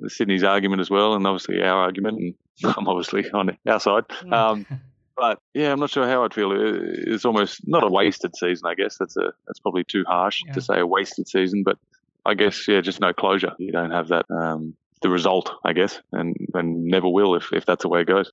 Sydney's 0.09 0.43
argument 0.43 0.81
as 0.81 0.91
well, 0.91 1.15
and 1.15 1.27
obviously 1.27 1.63
our 1.63 1.79
argument, 1.79 2.19
and 2.19 2.35
I'm 2.65 2.89
obviously 2.89 3.29
on 3.31 3.57
our 3.67 3.81
side. 3.81 4.09
Mm. 4.23 4.33
Um, 4.33 4.67
but 5.17 5.39
yeah, 5.55 5.73
I'm 5.73 5.81
not 5.81 5.91
sure 5.91 6.07
how 6.07 6.25
I'd 6.25 6.35
feel. 6.35 6.53
It's 6.53 7.25
almost 7.25 7.67
not 7.67 7.85
a 7.85 7.89
wasted 7.89 8.37
season, 8.37 8.67
I 8.67 8.75
guess. 8.75 8.99
That's 8.99 9.17
a 9.17 9.33
that's 9.47 9.61
probably 9.61 9.85
too 9.85 10.05
harsh 10.07 10.43
yeah. 10.47 10.53
to 10.53 10.61
say 10.61 10.79
a 10.79 10.87
wasted 10.87 11.29
season, 11.29 11.63
but 11.63 11.79
I 12.25 12.35
guess 12.35 12.67
yeah, 12.69 12.81
just 12.81 13.01
no 13.01 13.13
closure. 13.13 13.53
You 13.59 13.73
don't 13.73 13.93
have 13.93 14.09
that 14.09 14.27
um, 14.31 14.75
the 15.03 15.09
result, 15.09 15.51
I 15.65 15.73
guess, 15.73 16.01
and 16.13 16.37
and 16.55 16.85
never 16.85 17.09
will 17.09 17.35
if 17.35 17.53
if 17.53 17.67
that's 17.67 17.83
the 17.83 17.89
way 17.89 18.03
it 18.03 18.07
goes. 18.07 18.31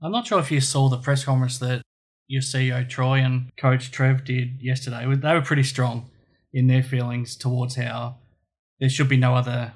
I'm 0.00 0.12
not 0.12 0.26
sure 0.26 0.38
if 0.38 0.50
you 0.50 0.60
saw 0.60 0.88
the 0.88 0.98
press 0.98 1.24
conference 1.24 1.58
that 1.58 1.82
your 2.28 2.42
CEO 2.42 2.88
Troy 2.88 3.18
and 3.18 3.50
Coach 3.56 3.90
Trev 3.90 4.24
did 4.24 4.62
yesterday. 4.62 5.04
They 5.12 5.34
were 5.34 5.42
pretty 5.42 5.64
strong 5.64 6.08
in 6.52 6.66
their 6.66 6.82
feelings 6.82 7.36
towards 7.36 7.74
how 7.74 8.16
there 8.78 8.88
should 8.88 9.08
be 9.08 9.16
no 9.16 9.34
other 9.34 9.72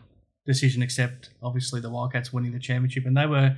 decision 0.46 0.82
except 0.82 1.30
obviously 1.42 1.80
the 1.80 1.90
Wildcats 1.90 2.32
winning 2.32 2.52
the 2.52 2.58
championship. 2.58 3.06
And 3.06 3.16
they 3.16 3.26
were 3.26 3.56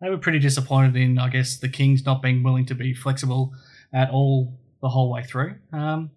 they 0.00 0.10
were 0.10 0.18
pretty 0.18 0.38
disappointed 0.38 0.96
in, 0.96 1.18
I 1.18 1.28
guess, 1.28 1.56
the 1.56 1.68
Kings 1.68 2.04
not 2.04 2.22
being 2.22 2.42
willing 2.42 2.66
to 2.66 2.74
be 2.74 2.94
flexible 2.94 3.52
at 3.92 4.10
all 4.10 4.58
the 4.80 4.88
whole 4.88 5.10
way 5.10 5.24
through. 5.24 5.56
Um, 5.72 6.10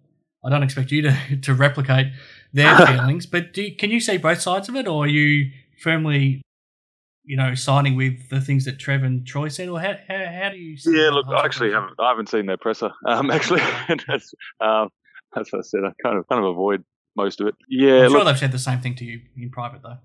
I 0.44 0.50
don't 0.50 0.62
expect 0.62 0.90
you 0.90 1.02
to, 1.02 1.36
to 1.42 1.54
replicate 1.54 2.08
their 2.52 2.76
feelings, 2.86 3.26
but 3.26 3.56
you, 3.56 3.74
can 3.74 3.90
you 3.90 4.00
see 4.00 4.18
both 4.18 4.40
sides 4.40 4.68
of 4.68 4.76
it, 4.76 4.86
or 4.86 5.04
are 5.04 5.08
you 5.08 5.50
firmly, 5.80 6.42
you 7.24 7.36
know, 7.36 7.54
siding 7.54 7.96
with 7.96 8.28
the 8.28 8.40
things 8.40 8.64
that 8.66 8.78
Trev 8.78 9.02
and 9.02 9.26
Troy 9.26 9.48
said, 9.48 9.68
or 9.68 9.80
how, 9.80 9.94
how, 10.08 10.24
how 10.26 10.50
do 10.50 10.58
you? 10.58 10.76
yeah, 10.86 11.10
look, 11.10 11.26
I 11.28 11.44
actually 11.44 11.72
haven't 11.72 11.94
I 11.98 12.08
haven't 12.08 12.28
seen 12.28 12.46
their 12.46 12.56
presser. 12.56 12.90
Um, 13.06 13.30
actually, 13.30 13.62
that's 14.06 14.34
um, 14.60 14.88
as 15.36 15.48
I 15.54 15.60
said, 15.62 15.80
I 15.84 15.92
kind 16.02 16.18
of 16.18 16.28
kind 16.28 16.44
of 16.44 16.50
avoid 16.50 16.84
most 17.16 17.40
of 17.40 17.46
it. 17.46 17.54
Yeah, 17.68 18.04
I'm 18.04 18.10
sure 18.10 18.18
look, 18.18 18.26
they've 18.26 18.38
said 18.38 18.52
the 18.52 18.58
same 18.58 18.80
thing 18.80 18.94
to 18.96 19.04
you 19.04 19.20
in 19.36 19.50
private, 19.50 19.82
though. 19.82 19.98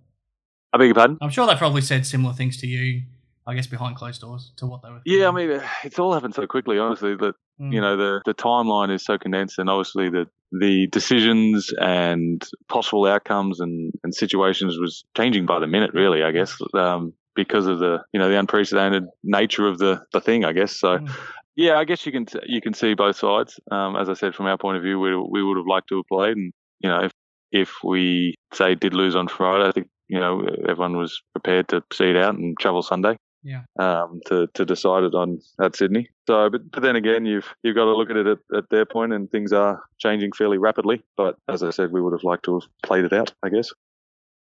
I 0.74 0.78
beg 0.78 0.88
your 0.88 0.96
pardon. 0.96 1.18
I'm 1.22 1.30
sure 1.30 1.48
they 1.48 1.56
probably 1.56 1.82
said 1.82 2.06
similar 2.06 2.34
things 2.34 2.58
to 2.58 2.68
you. 2.68 3.04
I 3.46 3.54
guess 3.56 3.66
behind 3.68 3.96
closed 3.96 4.20
doors 4.20 4.52
to 4.58 4.66
what 4.66 4.82
they 4.82 4.90
were. 4.90 5.02
Yeah, 5.06 5.30
I 5.30 5.32
mean, 5.32 5.62
it's 5.86 5.98
all 6.00 6.14
happened 6.14 6.36
so 6.36 6.46
quickly. 6.48 6.78
Honestly, 6.80 7.16
that 7.16 7.34
Mm. 7.60 7.74
you 7.74 7.82
know 7.82 7.98
the 7.98 8.22
the 8.26 8.36
timeline 8.36 8.94
is 8.94 9.04
so 9.04 9.18
condensed, 9.18 9.58
and 9.58 9.68
obviously 9.70 10.10
the 10.10 10.28
the 10.52 10.86
decisions 10.88 11.74
and 11.82 12.46
possible 12.68 13.06
outcomes 13.08 13.60
and 13.60 13.92
and 14.04 14.14
situations 14.14 14.78
was 14.78 15.04
changing 15.16 15.46
by 15.48 15.58
the 15.60 15.66
minute. 15.66 15.92
Really, 15.94 16.22
I 16.24 16.32
guess. 16.32 16.56
Um, 16.76 17.14
because 17.36 17.66
of 17.68 17.80
the 17.80 18.04
you 18.14 18.20
know 18.20 18.30
the 18.30 18.38
unprecedented 18.38 19.06
nature 19.24 19.66
of 19.68 19.80
the 19.80 20.04
the 20.14 20.20
thing, 20.22 20.44
I 20.46 20.52
guess. 20.52 20.78
So 20.78 20.98
Mm. 21.00 21.10
yeah, 21.56 21.80
I 21.80 21.86
guess 21.86 22.06
you 22.06 22.12
can 22.12 22.28
you 22.46 22.62
can 22.62 22.74
see 22.76 22.94
both 22.94 23.16
sides. 23.16 23.60
Um, 23.72 23.96
as 23.96 24.08
I 24.10 24.14
said, 24.14 24.36
from 24.36 24.46
our 24.46 24.58
point 24.60 24.78
of 24.78 24.84
view, 24.84 25.00
we 25.00 25.16
we 25.16 25.42
would 25.42 25.58
have 25.58 25.66
liked 25.68 25.88
to 25.90 25.96
have 25.98 26.06
played, 26.08 26.36
and 26.38 26.54
you 26.80 26.90
know 26.90 27.04
if 27.04 27.12
if 27.52 27.76
we 27.84 28.36
say 28.54 28.76
did 28.76 28.94
lose 28.94 29.16
on 29.16 29.28
Friday, 29.28 29.68
I 29.68 29.72
think 29.72 29.88
you 30.08 30.20
know 30.20 30.46
everyone 30.68 30.98
was 30.98 31.22
prepared 31.34 31.68
to 31.70 31.84
see 31.94 32.10
it 32.10 32.18
out 32.18 32.36
and 32.36 32.58
travel 32.60 32.82
Sunday. 32.82 33.18
Yeah. 33.44 33.62
Um, 33.80 34.20
to 34.28 34.48
to 34.56 34.66
decide 34.66 35.04
it 35.04 35.14
on 35.14 35.40
at 35.62 35.76
Sydney. 35.76 36.10
So, 36.28 36.50
but 36.50 36.70
but 36.72 36.84
then 36.84 36.96
again, 36.96 37.26
you've 37.26 37.48
you've 37.64 37.76
got 37.76 37.86
to 37.86 37.96
look 37.96 38.10
at 38.10 38.18
it 38.18 38.28
at, 38.28 38.40
at 38.56 38.70
their 38.70 38.86
point, 38.86 39.14
and 39.14 39.30
things 39.30 39.54
are 39.54 39.82
changing 40.00 40.32
fairly 40.34 40.58
rapidly. 40.58 41.04
But 41.16 41.38
as 41.48 41.64
I 41.64 41.70
said, 41.70 41.92
we 41.92 42.02
would 42.02 42.14
have 42.14 42.24
liked 42.24 42.46
to 42.46 42.56
have 42.56 42.70
played 42.84 43.06
it 43.06 43.14
out. 43.14 43.34
I 43.44 43.50
guess. 43.50 43.72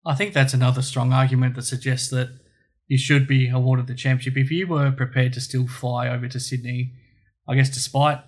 I 0.04 0.14
think 0.14 0.34
that's 0.34 0.52
another 0.52 0.82
strong 0.82 1.12
argument 1.12 1.54
that 1.54 1.62
suggests 1.62 2.10
that 2.10 2.28
you 2.88 2.98
should 2.98 3.26
be 3.26 3.48
awarded 3.48 3.86
the 3.86 3.94
championship 3.94 4.36
if 4.36 4.50
you 4.50 4.66
were 4.66 4.90
prepared 4.90 5.32
to 5.34 5.40
still 5.40 5.66
fly 5.66 6.08
over 6.08 6.28
to 6.28 6.40
Sydney. 6.40 6.92
I 7.48 7.54
guess 7.54 7.70
despite 7.70 8.18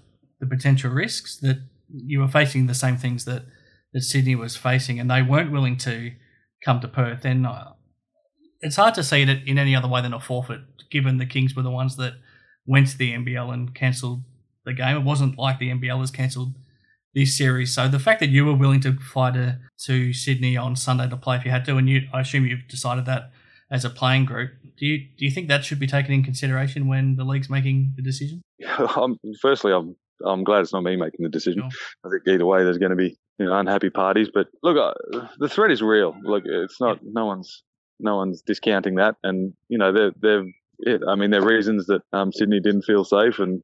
the 0.41 0.47
potential 0.47 0.91
risks 0.91 1.37
that 1.39 1.59
you 1.93 2.21
were 2.21 2.29
facing 2.29 2.67
the 2.67 2.75
same 2.75 2.97
things 2.97 3.25
that 3.25 3.45
that 3.95 4.03
Sydney 4.03 4.35
was 4.35 4.57
facing, 4.57 5.01
and 5.01 5.11
they 5.11 5.23
weren't 5.23 5.53
willing 5.53 5.79
to 5.79 6.13
come 6.63 6.81
to 6.81 6.89
Perth, 6.89 7.23
then 7.23 7.47
uh, 7.47 7.73
it's 8.61 8.77
hard 8.77 8.95
to 8.95 9.05
see 9.05 9.23
it 9.23 9.47
in 9.47 9.59
any 9.59 9.75
other 9.75 9.89
way 9.89 10.03
than 10.03 10.13
a 10.13 10.21
forfeit. 10.21 10.61
Given 10.91 11.17
the 11.19 11.27
Kings 11.27 11.55
were 11.57 11.63
the 11.63 11.71
ones 11.71 11.97
that 11.97 12.15
went 12.67 12.89
to 12.89 12.99
the 12.99 13.13
NBL 13.13 13.53
and 13.53 13.75
cancelled 13.75 14.23
the 14.65 14.75
game, 14.75 14.97
it 14.97 15.05
wasn't 15.05 15.39
like 15.39 15.59
the 15.59 15.71
NBL 15.71 16.01
has 16.01 16.11
cancelled 16.11 16.55
this 17.15 17.37
series. 17.37 17.75
So 17.75 17.89
the 17.89 17.99
fact 17.99 18.21
that 18.21 18.31
you 18.31 18.45
were 18.45 18.55
willing 18.55 18.81
to 18.81 18.99
fly 18.99 19.31
to, 19.31 19.61
to 19.87 20.13
Sydney 20.13 20.57
on 20.57 20.77
Sunday 20.77 21.09
to 21.09 21.17
play 21.17 21.37
if 21.37 21.45
you 21.45 21.51
had 21.51 21.65
to, 21.67 21.77
and 21.77 21.89
you, 21.89 22.03
I 22.13 22.21
assume 22.21 22.47
you've 22.47 22.69
decided 22.69 23.07
that 23.07 23.31
as 23.71 23.85
a 23.85 23.91
playing 23.91 24.25
group, 24.25 24.51
do 24.77 24.87
you 24.87 24.99
do 25.17 25.25
you 25.25 25.31
think 25.31 25.49
that 25.49 25.65
should 25.65 25.79
be 25.79 25.87
taken 25.87 26.13
in 26.13 26.23
consideration 26.23 26.89
when 26.89 27.17
the 27.17 27.25
league's 27.25 27.49
making 27.49 27.95
the 27.97 28.03
decision? 28.03 28.43
I'm, 28.69 29.19
firstly, 29.41 29.73
I'm 29.73 29.97
I'm 30.25 30.45
glad 30.45 30.61
it's 30.61 30.73
not 30.73 30.83
me 30.83 30.97
making 30.97 31.23
the 31.23 31.29
decision. 31.29 31.63
Sure. 31.71 31.81
I 32.05 32.09
think 32.11 32.35
either 32.35 32.47
way, 32.47 32.65
there's 32.65 32.79
going 32.79 32.91
to 32.91 32.97
be 32.97 33.17
you 33.39 33.47
know 33.47 33.59
unhappy 33.59 33.91
parties. 33.91 34.29
But 34.33 34.49
look, 34.63 34.77
uh, 34.77 35.27
the 35.39 35.49
threat 35.49 35.71
is 35.71 35.83
real. 35.83 36.17
Look, 36.23 36.45
it's 36.47 36.81
not 36.81 36.99
no 37.03 37.27
one's 37.27 37.63
no 38.01 38.17
one's 38.17 38.43
discounting 38.43 38.97
that, 38.97 39.17
and 39.23 39.55
you 39.69 39.79
know 39.79 39.93
they're 39.93 40.13
they're 40.21 40.45
it. 40.81 41.03
I 41.09 41.15
mean, 41.15 41.31
there 41.31 41.43
are 41.43 41.47
reasons 41.47 41.87
that 41.87 42.03
um, 42.13 42.33
Sydney 42.33 42.61
didn't 42.61 42.83
feel 42.83 43.05
safe, 43.05 43.39
and 43.39 43.63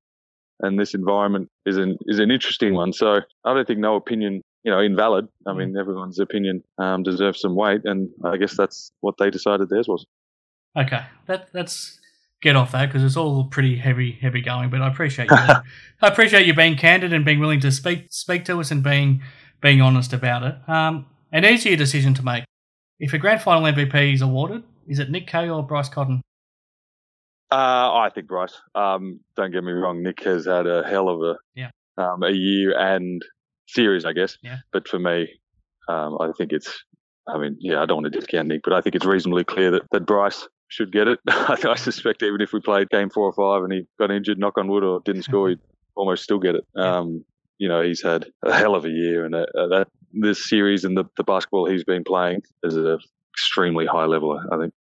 and 0.61 0.79
this 0.79 0.95
environment 0.95 1.49
is 1.67 1.77
an 1.77 1.99
is 2.07 2.19
an 2.19 2.31
interesting 2.31 2.75
one. 2.75 2.93
So 2.93 3.21
I 3.45 3.55
don't 3.55 3.67
think 3.67 3.81
no 3.81 3.97
opinion 3.97 4.43
you 4.65 4.71
know 4.71 4.81
invalid. 4.81 5.29
I 5.47 5.53
mean, 5.53 5.77
everyone's 5.79 6.19
opinion 6.19 6.63
um, 6.79 7.03
deserves 7.03 7.41
some 7.41 7.55
weight, 7.55 7.83
and 7.85 8.09
I 8.25 8.37
guess 8.37 8.57
that's 8.57 8.93
what 9.01 9.17
they 9.19 9.31
decided 9.31 9.69
theirs 9.69 9.89
was. 9.89 10.07
Okay, 10.77 11.03
that 11.27 11.49
that's 11.53 12.00
get 12.43 12.57
off 12.57 12.73
that 12.73 12.87
because 12.87 13.03
it's 13.05 13.17
all 13.17 13.45
pretty 13.45 13.77
heavy 13.77 14.13
heavy 14.13 14.41
going. 14.41 14.71
But 14.71 14.83
I 14.83 14.89
appreciate 14.89 15.31
you. 15.31 15.37
I 15.37 15.63
appreciate 16.03 16.47
you 16.47 16.55
being 16.55 16.77
candid 16.77 17.13
and 17.13 17.25
being 17.25 17.41
willing 17.41 17.61
to 17.61 17.71
speak 17.73 18.07
speak 18.11 18.45
to 18.47 18.59
us 18.61 18.71
and 18.71 18.83
being 18.83 19.23
being 19.61 19.81
honest 19.81 20.13
about 20.13 20.43
it. 20.43 20.57
Um, 20.69 21.07
an 21.33 21.45
easier 21.45 21.77
decision 21.77 22.15
to 22.15 22.25
make. 22.25 22.45
If 22.99 23.13
a 23.15 23.19
grand 23.19 23.41
final 23.43 23.63
MVP 23.63 24.15
is 24.15 24.21
awarded, 24.23 24.63
is 24.87 24.99
it 24.99 25.11
Nick 25.11 25.27
Kay 25.27 25.49
or 25.49 25.63
Bryce 25.63 25.89
Cotton? 25.89 26.21
Uh, 27.53 27.93
I 27.95 28.11
think 28.15 28.29
Bryce. 28.29 28.55
Um, 28.75 29.21
don't 29.37 29.51
get 29.51 29.65
me 29.65 29.73
wrong. 29.73 30.03
Nick 30.03 30.23
has 30.25 30.47
had 30.47 30.67
a 30.67 30.87
hell 30.87 31.09
of 31.09 31.21
a 31.23 31.37
Yeah. 31.55 31.71
um, 31.99 32.23
a 32.23 32.31
year 32.31 32.79
and 32.79 33.21
series, 33.67 34.05
I 34.05 34.13
guess. 34.13 34.37
Yeah. 34.43 34.59
But 34.73 34.87
for 34.87 34.99
me, 34.99 35.29
um, 35.89 36.19
I 36.21 36.31
think 36.37 36.53
it's. 36.53 36.85
I 37.27 37.39
mean, 37.39 37.57
yeah, 37.61 37.83
I 37.83 37.87
don't 37.87 38.03
want 38.03 38.13
to 38.13 38.19
discount 38.21 38.49
Nick, 38.49 38.63
but 38.65 38.73
I 38.73 38.81
think 38.81 38.95
it's 38.97 39.05
reasonably 39.05 39.45
clear 39.45 39.71
that, 39.73 39.83
that 39.93 40.07
Bryce 40.07 40.49
should 40.71 40.93
get 40.93 41.09
it. 41.09 41.19
I 41.29 41.75
suspect 41.77 42.23
even 42.23 42.41
if 42.41 42.53
we 42.53 42.61
played 42.61 42.89
game 42.89 43.11
four 43.11 43.25
or 43.25 43.33
five 43.33 43.63
and 43.63 43.73
he 43.73 43.87
got 43.99 44.11
injured, 44.11 44.39
knock 44.39 44.57
on 44.57 44.69
wood, 44.69 44.83
or 44.83 45.01
didn't 45.05 45.25
score, 45.25 45.51
he'd 45.51 45.59
almost 45.97 46.23
still 46.23 46.39
get 46.39 46.55
it. 46.55 46.65
Um, 46.77 47.25
you 47.59 47.69
know, 47.69 47.83
he's 47.83 48.03
had 48.03 48.27
a 48.43 48.55
hell 48.55 48.75
of 48.75 48.87
a 48.87 48.89
year, 48.89 49.27
and 49.27 49.35
uh, 49.35 49.45
uh, 49.59 49.67
that 49.69 49.89
this 50.13 50.49
series 50.49 50.85
and 50.85 50.97
the, 50.97 51.05
the 51.17 51.25
basketball 51.25 51.69
he's 51.69 51.85
been 51.85 52.05
playing 52.05 52.43
is 52.63 52.77
at 52.77 52.87
an 52.87 52.99
extremely 53.35 53.85
high 53.85 54.07
level. 54.07 54.41
I 54.51 54.57
think. 54.57 54.73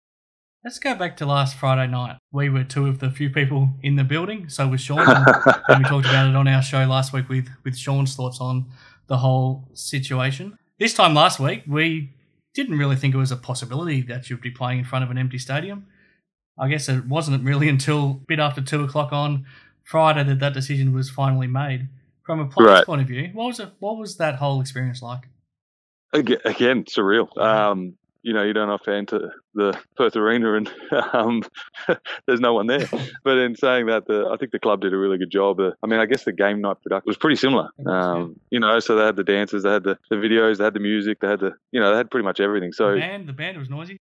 Let's 0.63 0.79
go 0.79 0.93
back 0.93 1.17
to 1.17 1.25
last 1.25 1.55
Friday 1.55 1.89
night. 1.89 2.17
We 2.31 2.49
were 2.49 2.63
two 2.63 2.87
of 2.87 2.99
the 2.99 3.09
few 3.09 3.29
people 3.29 3.69
in 3.81 3.95
the 3.95 4.03
building. 4.03 4.49
So 4.49 4.67
was 4.67 4.81
Shawn, 4.81 4.99
and, 4.99 5.25
and 5.67 5.83
we 5.83 5.89
talked 5.89 6.05
about 6.05 6.29
it 6.29 6.35
on 6.35 6.47
our 6.47 6.61
show 6.61 6.85
last 6.85 7.11
week 7.11 7.27
with 7.27 7.49
with 7.63 7.75
Shawn's 7.75 8.15
thoughts 8.15 8.39
on 8.39 8.67
the 9.07 9.17
whole 9.17 9.67
situation. 9.73 10.57
This 10.79 10.93
time 10.93 11.13
last 11.13 11.39
week, 11.39 11.63
we 11.67 12.13
didn't 12.53 12.77
really 12.77 12.95
think 12.95 13.13
it 13.13 13.17
was 13.17 13.31
a 13.31 13.37
possibility 13.37 14.01
that 14.03 14.29
you'd 14.29 14.41
be 14.41 14.51
playing 14.51 14.79
in 14.79 14.85
front 14.85 15.03
of 15.03 15.11
an 15.11 15.17
empty 15.17 15.37
stadium. 15.37 15.85
I 16.57 16.67
guess 16.67 16.89
it 16.89 17.05
wasn't 17.05 17.43
really 17.45 17.69
until 17.69 18.09
a 18.11 18.25
bit 18.27 18.39
after 18.39 18.61
two 18.61 18.83
o'clock 18.83 19.13
on 19.13 19.45
Friday 19.83 20.23
that 20.23 20.39
that 20.39 20.53
decision 20.53 20.93
was 20.93 21.09
finally 21.09 21.47
made. 21.47 21.89
From 22.25 22.39
a 22.41 22.45
player's 22.47 22.69
Right. 22.71 22.85
point 22.85 23.01
of 23.01 23.07
view, 23.07 23.29
what 23.33 23.45
was 23.47 23.59
it? 23.59 23.69
What 23.79 23.97
was 23.97 24.17
that 24.17 24.35
whole 24.35 24.61
experience 24.61 25.01
like? 25.01 25.29
Again, 26.13 26.37
again 26.45 26.83
surreal. 26.85 27.35
Um, 27.37 27.95
you 28.21 28.33
know, 28.33 28.43
you 28.43 28.53
don't 28.53 28.69
often 28.69 28.93
enter 28.93 29.33
the 29.53 29.79
Perth 29.95 30.15
Arena 30.15 30.55
and 30.55 30.71
um, 31.13 31.41
there's 32.27 32.39
no 32.39 32.53
one 32.53 32.67
there. 32.67 32.87
But 33.23 33.37
in 33.37 33.55
saying 33.55 33.87
that, 33.87 34.07
the, 34.07 34.29
I 34.31 34.37
think 34.37 34.51
the 34.51 34.59
club 34.59 34.81
did 34.81 34.93
a 34.93 34.97
really 34.97 35.17
good 35.17 35.31
job. 35.31 35.59
Uh, 35.59 35.71
I 35.83 35.87
mean, 35.87 35.99
I 35.99 36.05
guess 36.05 36.23
the 36.23 36.31
game 36.31 36.61
night 36.61 36.77
production 36.81 37.07
was 37.07 37.17
pretty 37.17 37.35
similar. 37.35 37.69
It 37.77 37.85
was, 37.85 37.87
yeah. 37.87 38.11
Um, 38.13 38.39
you 38.49 38.59
know, 38.59 38.79
so 38.79 38.95
they 38.95 39.05
had 39.05 39.15
the 39.15 39.23
dances, 39.23 39.63
they 39.63 39.71
had 39.71 39.83
the, 39.83 39.97
the 40.09 40.15
videos, 40.15 40.57
they 40.57 40.63
had 40.63 40.73
the 40.73 40.79
music, 40.79 41.19
they 41.19 41.27
had 41.27 41.39
the, 41.39 41.53
you 41.71 41.79
know, 41.79 41.91
they 41.91 41.97
had 41.97 42.09
pretty 42.09 42.25
much 42.25 42.39
everything. 42.39 42.71
So 42.73 42.93
the 42.93 42.99
band, 42.99 43.27
the 43.27 43.33
band 43.33 43.57
was 43.57 43.69
noisy. 43.69 43.97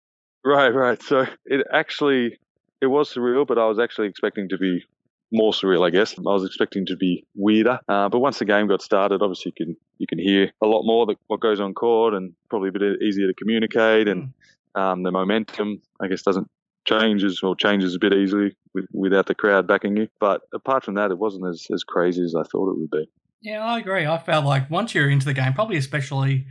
Right, 0.43 0.73
right. 0.73 1.01
So 1.01 1.25
it 1.45 1.65
actually 1.71 2.37
it 2.81 2.87
was 2.87 3.13
surreal, 3.13 3.47
but 3.47 3.57
I 3.57 3.65
was 3.65 3.79
actually 3.79 4.09
expecting 4.09 4.49
to 4.49 4.57
be 4.57 4.83
more 5.33 5.51
surreal. 5.51 5.85
I 5.85 5.89
guess 5.89 6.17
I 6.17 6.21
was 6.21 6.45
expecting 6.45 6.85
to 6.85 6.95
be 6.95 7.25
weirder. 7.35 7.79
Uh, 7.89 8.07
but 8.07 8.19
once 8.19 8.39
the 8.39 8.45
game 8.45 8.67
got 8.67 8.81
started, 8.81 9.21
obviously 9.21 9.51
you 9.57 9.65
can 9.65 9.75
you 9.97 10.07
can 10.07 10.19
hear 10.19 10.51
a 10.61 10.67
lot 10.67 10.83
more 10.83 11.05
that 11.07 11.17
what 11.27 11.41
goes 11.41 11.59
on 11.59 11.73
court, 11.73 12.13
and 12.13 12.33
probably 12.49 12.69
a 12.69 12.71
bit 12.71 13.01
easier 13.01 13.27
to 13.27 13.33
communicate, 13.33 14.07
and 14.07 14.33
um, 14.75 15.03
the 15.03 15.11
momentum 15.11 15.81
I 15.99 16.07
guess 16.07 16.21
doesn't 16.21 16.47
changes 16.85 17.41
or 17.41 17.55
changes 17.55 17.95
a 17.95 17.99
bit 17.99 18.13
easily 18.13 18.55
with, 18.73 18.85
without 18.93 19.25
the 19.25 19.35
crowd 19.35 19.67
backing 19.67 19.97
you. 19.97 20.07
But 20.19 20.41
apart 20.53 20.83
from 20.83 20.95
that, 20.95 21.11
it 21.11 21.17
wasn't 21.17 21.47
as 21.47 21.67
as 21.73 21.83
crazy 21.83 22.23
as 22.23 22.35
I 22.35 22.43
thought 22.43 22.71
it 22.71 22.79
would 22.79 22.91
be. 22.91 23.09
Yeah, 23.41 23.63
I 23.65 23.79
agree. 23.79 24.05
I 24.05 24.17
felt 24.19 24.45
like 24.45 24.69
once 24.69 24.95
you're 24.95 25.09
into 25.09 25.25
the 25.25 25.33
game, 25.33 25.53
probably 25.53 25.77
especially 25.77 26.45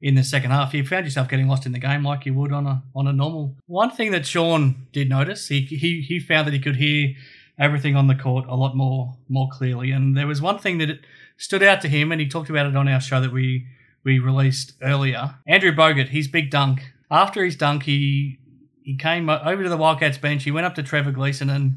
in 0.00 0.14
the 0.14 0.22
second 0.22 0.50
half, 0.50 0.74
you 0.74 0.84
found 0.84 1.06
yourself 1.06 1.28
getting 1.28 1.48
lost 1.48 1.66
in 1.66 1.72
the 1.72 1.78
game 1.78 2.04
like 2.04 2.26
you 2.26 2.34
would 2.34 2.52
on 2.52 2.66
a 2.66 2.82
on 2.94 3.06
a 3.06 3.12
normal. 3.12 3.56
One 3.66 3.90
thing 3.90 4.12
that 4.12 4.26
Shawn 4.26 4.86
did 4.92 5.08
notice, 5.08 5.48
he 5.48 5.62
he, 5.62 6.02
he 6.02 6.20
found 6.20 6.46
that 6.46 6.52
he 6.52 6.60
could 6.60 6.76
hear 6.76 7.14
everything 7.58 7.96
on 7.96 8.06
the 8.06 8.14
court 8.14 8.46
a 8.48 8.54
lot 8.54 8.76
more 8.76 9.16
more 9.28 9.48
clearly. 9.50 9.90
And 9.90 10.16
there 10.16 10.26
was 10.26 10.40
one 10.42 10.58
thing 10.58 10.78
that 10.78 10.90
it 10.90 11.00
stood 11.36 11.62
out 11.62 11.80
to 11.82 11.88
him, 11.88 12.12
and 12.12 12.20
he 12.20 12.28
talked 12.28 12.50
about 12.50 12.66
it 12.66 12.76
on 12.76 12.88
our 12.88 13.00
show 13.00 13.20
that 13.20 13.32
we 13.32 13.66
we 14.04 14.18
released 14.18 14.74
earlier. 14.82 15.34
Andrew 15.46 15.72
Bogut, 15.72 16.08
his 16.08 16.28
big 16.28 16.50
dunk. 16.50 16.92
After 17.10 17.44
his 17.44 17.56
dunk, 17.56 17.84
he 17.84 18.38
he 18.82 18.96
came 18.96 19.28
over 19.28 19.62
to 19.62 19.68
the 19.68 19.76
Wildcats 19.76 20.18
bench. 20.18 20.44
He 20.44 20.50
went 20.50 20.66
up 20.66 20.74
to 20.76 20.82
Trevor 20.82 21.12
Gleeson, 21.12 21.50
and. 21.50 21.76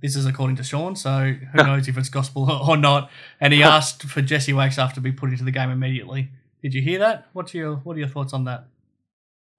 This 0.00 0.14
is 0.14 0.26
according 0.26 0.54
to 0.56 0.62
Shawn, 0.62 0.94
so 0.94 1.32
who 1.32 1.58
knows 1.64 1.88
if 1.88 1.98
it's 1.98 2.08
gospel 2.08 2.48
or 2.68 2.76
not. 2.76 3.10
And 3.40 3.52
he 3.52 3.62
asked 3.64 4.04
for 4.04 4.22
Jesse 4.22 4.52
Wagstaff 4.52 4.94
to 4.94 5.00
be 5.00 5.10
put 5.10 5.30
into 5.30 5.42
the 5.42 5.50
game 5.50 5.70
immediately. 5.70 6.28
Did 6.62 6.72
you 6.72 6.80
hear 6.82 7.00
that? 7.00 7.26
What's 7.32 7.52
your 7.52 7.74
what 7.78 7.96
are 7.96 7.98
your 7.98 8.06
thoughts 8.06 8.32
on 8.32 8.44
that? 8.44 8.68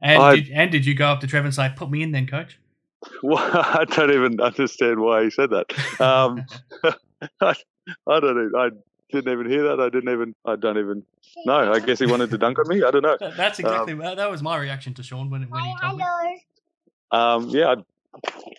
And 0.01 0.22
I- 0.24 0.36
did, 0.38 0.50
and 0.51 0.72
did 0.72 0.86
you 0.86 0.96
go 0.96 1.08
up 1.08 1.20
to 1.20 1.27
Trevor 1.27 1.48
and 1.48 1.53
say, 1.53 1.74
"Put 1.75 1.91
me 1.91 2.01
in, 2.01 2.13
then, 2.13 2.25
coach"? 2.25 2.58
Well, 3.24 3.38
I 3.39 3.86
don't 3.89 4.12
even 4.12 4.39
understand 4.41 5.00
why 5.00 5.24
he 5.24 5.29
said 5.29 5.50
that. 5.51 6.01
Um, 6.01 6.45
I, 7.41 7.53
I 8.07 8.19
don't. 8.19 8.38
Even, 8.48 8.51
I 8.57 8.69
didn't 9.12 9.31
even 9.31 9.50
hear 9.50 9.63
that. 9.63 9.79
I 9.79 9.89
didn't 9.89 10.12
even. 10.13 10.36
I 10.45 10.55
don't 10.55 10.77
even. 10.77 11.03
No, 11.45 11.72
I 11.74 11.79
guess 11.79 12.00
he 12.00 12.05
wanted 12.05 12.29
to 12.31 12.38
dunk 12.38 12.60
on 12.60 12.67
me. 12.67 12.83
I 12.83 12.91
don't 12.91 13.01
know. 13.01 13.17
That- 13.19 13.38
That's 13.38 13.60
exactly 13.60 13.93
that, 13.95 14.17
that 14.17 14.29
was 14.31 14.41
my 14.41 14.57
reaction 14.57 14.93
to 14.95 15.03
Shawn 15.03 15.29
when 15.29 15.43
when 15.50 15.63
he 15.63 15.75
told 15.81 15.98
me. 15.98 16.03
Um, 17.12 17.50
yeah, 17.50 17.75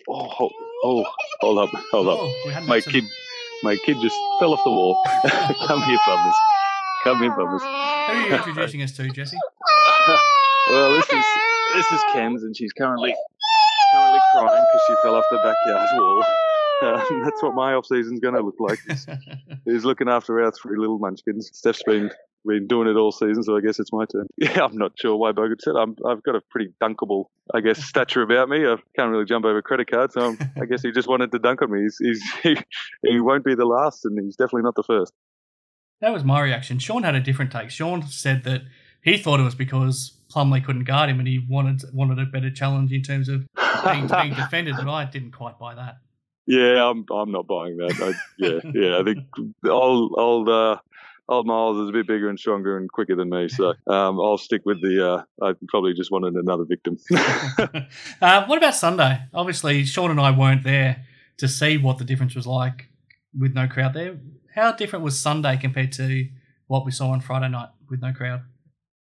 Oh, 0.07 0.27
hold, 0.27 0.53
oh, 0.83 1.05
hold 1.41 1.57
up, 1.59 1.69
hold 1.91 2.07
up. 2.07 2.17
Oh, 2.19 2.43
we 2.45 2.51
had 2.53 2.63
an 2.63 2.69
My 2.69 2.77
accident. 2.77 3.03
kid, 3.05 3.11
my 3.63 3.77
kid 3.85 3.97
just 4.01 4.15
fell 4.39 4.53
off 4.53 4.61
the 4.63 4.69
wall. 4.71 5.01
Come 5.67 5.81
here, 5.83 5.97
Bummers. 6.05 6.35
Come 7.03 7.19
here, 7.21 7.31
Bummers. 7.35 7.61
Who 7.61 7.67
are 7.67 8.27
you 8.27 8.35
introducing 8.35 8.81
us 8.81 8.91
to, 8.97 9.09
Jesse? 9.09 9.37
well, 10.69 10.93
this 10.93 11.09
is 11.11 11.25
this 11.75 11.91
is 11.91 12.01
Cam's, 12.13 12.43
and 12.43 12.55
she's 12.55 12.71
currently 12.73 13.11
currently 13.11 13.15
crying 14.39 14.65
because 14.71 14.81
she 14.87 14.95
fell 15.01 15.15
off 15.15 15.25
the 15.31 15.37
backyard 15.37 15.87
wall. 15.93 16.23
Um, 16.81 17.23
that's 17.23 17.41
what 17.41 17.55
my 17.55 17.73
off 17.73 17.85
season's 17.85 18.19
going 18.19 18.35
to 18.35 18.41
look 18.41 18.59
like. 18.59 18.79
Is, 18.89 19.07
is 19.65 19.85
looking 19.85 20.09
after 20.09 20.43
our 20.43 20.51
three 20.51 20.77
little 20.77 20.99
munchkins. 20.99 21.49
Steph's 21.53 21.83
been 21.83 22.11
been 22.45 22.67
doing 22.67 22.87
it 22.87 22.95
all 22.95 23.11
season, 23.11 23.41
so 23.41 23.57
I 23.57 23.61
guess 23.61 23.79
it's 23.79 23.91
my 23.91 24.05
turn. 24.05 24.27
Yeah, 24.37 24.65
I'm 24.65 24.77
not 24.77 24.91
sure 24.99 25.15
why 25.15 25.31
Bogut 25.31 25.61
said 25.61 25.75
I'm, 25.75 25.95
I've 26.07 26.21
got 26.21 26.35
a 26.35 26.41
pretty 26.51 26.71
dunkable, 26.81 27.25
I 27.53 27.61
guess, 27.61 27.83
stature 27.83 28.21
about 28.21 28.49
me. 28.49 28.67
I 28.67 28.75
can't 28.95 29.09
really 29.09 29.25
jump 29.25 29.45
over 29.45 29.61
credit 29.63 29.89
cards, 29.89 30.13
so 30.13 30.21
I'm, 30.21 30.37
I 30.61 30.65
guess 30.65 30.83
he 30.83 30.91
just 30.91 31.07
wanted 31.07 31.31
to 31.31 31.39
dunk 31.39 31.63
on 31.63 31.71
me. 31.71 31.81
He's, 31.81 31.97
he's 31.97 32.23
he, 32.43 32.57
he 33.01 33.19
won't 33.19 33.43
be 33.43 33.55
the 33.55 33.65
last, 33.65 34.05
and 34.05 34.19
he's 34.23 34.35
definitely 34.35 34.61
not 34.61 34.75
the 34.75 34.83
first. 34.83 35.11
That 36.01 36.13
was 36.13 36.23
my 36.23 36.41
reaction. 36.41 36.77
Shawn 36.77 37.03
had 37.03 37.15
a 37.15 37.19
different 37.19 37.51
take. 37.51 37.71
Shawn 37.71 38.03
said 38.03 38.43
that 38.43 38.61
he 39.01 39.17
thought 39.17 39.39
it 39.39 39.43
was 39.43 39.55
because 39.55 40.17
Plumlee 40.31 40.63
couldn't 40.63 40.83
guard 40.83 41.09
him 41.09 41.19
and 41.19 41.27
he 41.27 41.43
wanted 41.47 41.83
wanted 41.93 42.19
a 42.19 42.25
better 42.25 42.51
challenge 42.51 42.91
in 42.91 43.01
terms 43.01 43.29
of 43.29 43.47
being, 43.91 44.07
being 44.07 44.33
defended, 44.35 44.75
but 44.77 44.89
I 44.89 45.05
didn't 45.05 45.31
quite 45.31 45.57
buy 45.59 45.75
that. 45.75 45.97
Yeah, 46.47 46.87
I'm 46.87 47.05
I'm 47.11 47.31
not 47.31 47.47
buying 47.47 47.77
that. 47.77 47.95
I, 47.99 48.13
yeah, 48.37 48.59
yeah. 48.73 48.99
I 48.99 49.03
think 49.03 49.25
old 49.67 50.13
old 50.17 50.47
uh, 50.47 50.77
old 51.27 51.47
Miles 51.47 51.77
is 51.77 51.89
a 51.89 51.91
bit 51.91 52.07
bigger 52.07 52.29
and 52.29 52.39
stronger 52.39 52.77
and 52.77 52.91
quicker 52.91 53.15
than 53.15 53.29
me, 53.29 53.47
so 53.47 53.69
um, 53.87 54.19
I'll 54.19 54.37
stick 54.37 54.61
with 54.65 54.81
the. 54.81 55.09
Uh, 55.09 55.23
I 55.41 55.53
probably 55.67 55.93
just 55.93 56.11
wanted 56.11 56.35
another 56.35 56.65
victim. 56.65 56.97
uh, 58.21 58.45
what 58.45 58.57
about 58.57 58.75
Sunday? 58.75 59.23
Obviously, 59.33 59.85
Shawn 59.85 60.11
and 60.11 60.19
I 60.19 60.31
weren't 60.31 60.63
there 60.63 61.05
to 61.37 61.47
see 61.47 61.77
what 61.77 61.97
the 61.97 62.03
difference 62.03 62.35
was 62.35 62.45
like 62.45 62.89
with 63.37 63.53
no 63.53 63.67
crowd 63.67 63.93
there. 63.93 64.19
How 64.53 64.71
different 64.71 65.03
was 65.03 65.19
Sunday 65.19 65.57
compared 65.57 65.91
to 65.93 66.29
what 66.67 66.85
we 66.85 66.91
saw 66.91 67.09
on 67.09 67.21
Friday 67.21 67.49
night 67.49 67.69
with 67.89 68.01
no 68.01 68.13
crowd? 68.13 68.43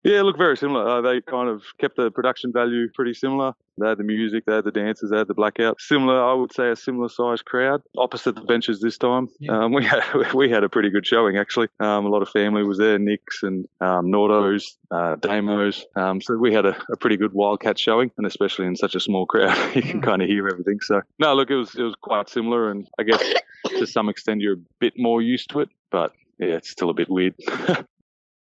Yeah, 0.03 0.21
look 0.21 0.37
very 0.37 0.55
similar. 0.57 0.87
Uh, 0.87 1.01
they 1.01 1.21
kind 1.21 1.49
of 1.49 1.63
kept 1.79 1.95
the 1.97 2.09
production 2.11 2.51
value 2.51 2.87
pretty 2.93 3.13
similar. 3.13 3.53
They 3.79 3.87
had 3.87 3.97
the 3.97 4.03
music, 4.03 4.43
they 4.45 4.55
had 4.55 4.65
the 4.65 4.71
dances, 4.71 5.09
they 5.09 5.17
had 5.17 5.27
the 5.29 5.33
blackout. 5.33 5.79
Similar, 5.79 6.21
I 6.21 6.33
would 6.33 6.53
say, 6.53 6.69
a 6.69 6.75
similar 6.75 7.07
sized 7.07 7.45
crowd. 7.45 7.81
Opposite 7.97 8.35
the 8.35 8.41
benches 8.41 8.81
this 8.81 8.97
time. 8.97 9.29
Yeah. 9.39 9.57
Um, 9.63 9.71
we 9.77 9.85
had 9.85 10.01
we 10.33 10.49
had 10.49 10.63
a 10.65 10.69
pretty 10.69 10.89
good 10.89 11.05
showing 11.07 11.37
actually. 11.37 11.67
Um, 11.79 12.05
a 12.05 12.09
lot 12.09 12.21
of 12.21 12.29
family 12.29 12.63
was 12.63 12.77
there, 12.77 12.99
Nicks 12.99 13.41
and 13.43 13.65
um, 13.79 14.07
Nordos, 14.11 14.63
uh, 14.91 15.15
Damos. 15.15 15.83
Um, 15.95 16.19
so 16.21 16.35
we 16.37 16.53
had 16.53 16.65
a, 16.65 16.77
a 16.91 16.97
pretty 16.97 17.15
good 17.15 17.33
Wildcat 17.33 17.79
showing, 17.79 18.11
and 18.17 18.27
especially 18.27 18.65
in 18.65 18.75
such 18.75 18.95
a 18.95 18.99
small 18.99 19.25
crowd, 19.25 19.55
you 19.75 19.81
can 19.81 19.99
Mm. 20.01 20.03
kind 20.03 20.21
of 20.21 20.27
hear 20.27 20.47
everything. 20.49 20.79
So 20.81 21.01
no, 21.19 21.33
look, 21.33 21.49
it 21.49 21.55
was 21.55 21.73
it 21.75 21.83
was 21.83 21.95
quite 22.01 22.27
similar, 22.29 22.69
and 22.71 22.85
I 22.99 23.03
guess 23.03 23.23
to 23.69 23.87
some 23.87 24.09
extent 24.09 24.41
you're 24.41 24.53
a 24.55 24.63
bit 24.79 24.93
more 24.97 25.21
used 25.21 25.49
to 25.51 25.61
it, 25.61 25.69
but 25.89 26.13
yeah, 26.37 26.55
it's 26.55 26.69
still 26.69 26.89
a 26.89 26.93
bit 26.93 27.09
weird. 27.09 27.35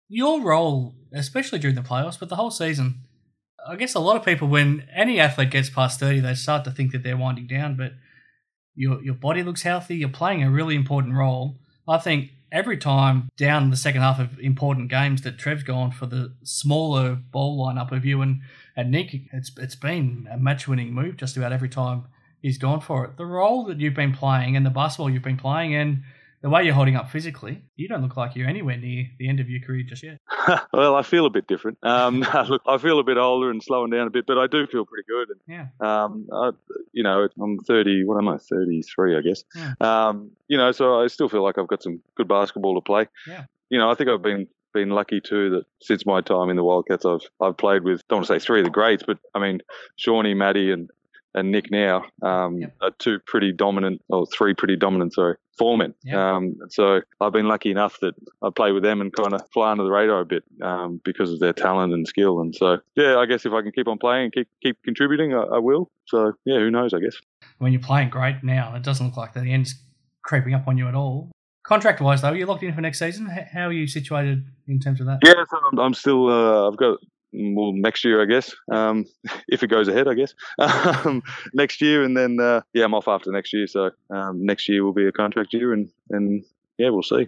Your 0.09 0.41
role, 0.41 0.95
especially 1.13 1.59
during 1.59 1.75
the 1.75 1.81
playoffs, 1.81 2.19
but 2.19 2.29
the 2.29 2.35
whole 2.35 2.51
season, 2.51 3.01
I 3.67 3.75
guess 3.75 3.95
a 3.95 3.99
lot 3.99 4.15
of 4.15 4.23
people, 4.23 4.47
when 4.47 4.87
any 4.95 5.19
athlete 5.19 5.51
gets 5.51 5.69
past 5.69 5.99
30, 5.99 6.21
they 6.21 6.33
start 6.35 6.63
to 6.63 6.71
think 6.71 6.91
that 6.93 7.03
they're 7.03 7.17
winding 7.17 7.47
down, 7.47 7.75
but 7.75 7.93
your, 8.75 9.03
your 9.03 9.15
body 9.15 9.43
looks 9.43 9.63
healthy. 9.63 9.97
You're 9.97 10.09
playing 10.09 10.43
a 10.43 10.51
really 10.51 10.75
important 10.75 11.15
role. 11.15 11.59
I 11.87 11.97
think 11.97 12.31
every 12.51 12.77
time 12.77 13.29
down 13.37 13.69
the 13.69 13.77
second 13.77 14.01
half 14.01 14.19
of 14.19 14.39
important 14.39 14.89
games 14.89 15.21
that 15.23 15.37
Trev's 15.37 15.63
gone 15.63 15.91
for 15.91 16.05
the 16.05 16.33
smaller 16.43 17.15
ball 17.15 17.65
lineup 17.65 17.91
of 17.91 18.05
you 18.05 18.21
and, 18.21 18.41
and 18.75 18.91
Nick, 18.91 19.13
it's, 19.33 19.51
it's 19.57 19.75
been 19.75 20.27
a 20.31 20.37
match 20.37 20.67
winning 20.67 20.93
move 20.93 21.17
just 21.17 21.35
about 21.35 21.51
every 21.51 21.69
time 21.69 22.05
he's 22.41 22.57
gone 22.57 22.79
for 22.79 23.05
it. 23.05 23.17
The 23.17 23.25
role 23.25 23.65
that 23.65 23.79
you've 23.79 23.93
been 23.93 24.13
playing 24.13 24.55
and 24.55 24.65
the 24.65 24.69
basketball 24.69 25.09
you've 25.09 25.23
been 25.23 25.37
playing 25.37 25.75
and 25.75 26.03
the 26.41 26.49
way 26.49 26.63
you're 26.63 26.73
holding 26.73 26.95
up 26.95 27.09
physically, 27.09 27.63
you 27.75 27.87
don't 27.87 28.01
look 28.01 28.15
like 28.15 28.35
you're 28.35 28.47
anywhere 28.47 28.77
near 28.77 29.05
the 29.17 29.27
end 29.27 29.39
of 29.39 29.49
your 29.49 29.59
career 29.59 29.83
just 29.83 30.03
yet. 30.03 30.19
well, 30.73 30.95
I 30.95 31.01
feel 31.01 31.25
a 31.25 31.29
bit 31.29 31.47
different. 31.47 31.77
Um, 31.83 32.19
look, 32.49 32.61
I 32.67 32.77
feel 32.77 32.99
a 32.99 33.03
bit 33.03 33.17
older 33.17 33.49
and 33.49 33.61
slowing 33.63 33.89
down 33.89 34.05
a 34.07 34.09
bit, 34.11 34.25
but 34.27 34.37
I 34.37 34.45
do 34.47 34.67
feel 34.67 34.85
pretty 34.85 35.05
good. 35.09 35.29
And, 35.29 35.39
Yeah. 35.47 36.03
um, 36.03 36.27
I, 36.31 36.51
you 36.93 37.03
know, 37.03 37.27
I'm 37.41 37.57
30. 37.59 38.03
What 38.05 38.17
am 38.19 38.27
I? 38.29 38.37
33, 38.37 39.17
I 39.17 39.21
guess. 39.21 39.43
Yeah. 39.55 39.73
Um, 39.81 40.31
you 40.47 40.57
know, 40.57 40.71
so 40.71 41.01
I 41.01 41.07
still 41.07 41.27
feel 41.29 41.43
like 41.43 41.57
I've 41.57 41.67
got 41.67 41.81
some 41.83 42.01
good 42.15 42.27
basketball 42.27 42.75
to 42.75 42.81
play. 42.81 43.07
Yeah. 43.27 43.45
You 43.69 43.79
know, 43.79 43.89
I 43.89 43.95
think 43.95 44.09
I've 44.09 44.21
been 44.21 44.47
been 44.73 44.89
lucky 44.89 45.19
too 45.19 45.49
that 45.49 45.65
since 45.81 46.05
my 46.05 46.21
time 46.21 46.49
in 46.51 46.55
the 46.55 46.63
Wildcats, 46.63 47.03
I've 47.05 47.21
I've 47.41 47.57
played 47.57 47.83
with 47.83 48.07
don't 48.09 48.17
want 48.17 48.27
to 48.27 48.33
say 48.39 48.45
three 48.45 48.59
of 48.59 48.65
the 48.65 48.69
greats, 48.71 49.01
but 49.07 49.17
I 49.33 49.39
mean, 49.39 49.61
Shawnee, 49.95 50.35
Maddie, 50.35 50.71
and 50.71 50.89
and 51.33 51.51
Nick 51.51 51.71
now 51.71 52.03
um, 52.21 52.59
Yep. 52.59 52.75
are 52.81 52.91
two 52.99 53.19
pretty 53.25 53.51
dominant, 53.51 54.01
or 54.09 54.25
three 54.27 54.53
pretty 54.53 54.75
dominant, 54.75 55.13
sorry, 55.13 55.35
foremen. 55.57 55.93
Yep. 56.03 56.15
Um, 56.15 56.55
so 56.69 57.01
I've 57.19 57.33
been 57.33 57.47
lucky 57.47 57.71
enough 57.71 57.99
that 58.01 58.13
I 58.41 58.49
play 58.55 58.71
with 58.71 58.83
them 58.83 59.01
and 59.01 59.13
kind 59.13 59.33
of 59.33 59.41
fly 59.51 59.71
under 59.71 59.83
the 59.83 59.91
radar 59.91 60.21
a 60.21 60.25
bit 60.25 60.43
um, 60.61 61.01
because 61.03 61.31
of 61.31 61.39
their 61.39 61.53
talent 61.53 61.93
and 61.93 62.07
skill. 62.07 62.41
And 62.41 62.55
so, 62.55 62.77
yeah, 62.95 63.17
I 63.17 63.25
guess 63.25 63.45
if 63.45 63.53
I 63.53 63.61
can 63.61 63.71
keep 63.71 63.87
on 63.87 63.97
playing 63.97 64.25
and 64.25 64.33
keep 64.33 64.47
keep 64.61 64.81
contributing, 64.83 65.33
I, 65.33 65.41
I 65.41 65.59
will. 65.59 65.91
So, 66.05 66.33
yeah, 66.45 66.59
who 66.59 66.71
knows? 66.71 66.93
I 66.93 66.99
guess. 66.99 67.17
When 67.57 67.73
you're 67.73 67.81
playing 67.81 68.09
great 68.09 68.43
now, 68.43 68.75
it 68.75 68.83
doesn't 68.83 69.05
look 69.05 69.17
like 69.17 69.33
the 69.33 69.41
end's 69.41 69.75
creeping 70.23 70.53
up 70.53 70.67
on 70.67 70.77
you 70.77 70.87
at 70.87 70.95
all. 70.95 71.31
Contract 71.63 71.99
wise, 71.99 72.21
though, 72.21 72.31
you're 72.31 72.47
locked 72.47 72.63
in 72.63 72.73
for 72.73 72.79
next 72.79 72.99
season. 72.99 73.25
How 73.25 73.67
are 73.67 73.73
you 73.73 73.87
situated 73.87 74.45
in 74.67 74.79
terms 74.79 75.01
of 75.01 75.07
that? 75.07 75.19
Yeah, 75.23 75.33
so 75.49 75.57
I'm, 75.69 75.79
I'm 75.79 75.93
still. 75.93 76.29
Uh, 76.29 76.69
I've 76.69 76.77
got 76.77 76.99
well 77.33 77.73
next 77.73 78.03
year, 78.03 78.21
I 78.21 78.25
guess, 78.25 78.55
um, 78.71 79.05
if 79.47 79.63
it 79.63 79.67
goes 79.67 79.87
ahead, 79.87 80.07
I 80.07 80.13
guess. 80.13 80.33
Um, 81.05 81.21
next 81.53 81.81
year, 81.81 82.03
and 82.03 82.17
then 82.17 82.39
uh, 82.39 82.61
yeah, 82.73 82.85
I'm 82.85 82.93
off 82.93 83.07
after 83.07 83.31
next 83.31 83.53
year. 83.53 83.67
So 83.67 83.91
um, 84.09 84.45
next 84.45 84.67
year 84.67 84.83
will 84.83 84.93
be 84.93 85.05
a 85.05 85.11
contract 85.11 85.53
year, 85.53 85.73
and 85.73 85.89
and 86.09 86.43
yeah, 86.77 86.89
we'll 86.89 87.03
see. 87.03 87.27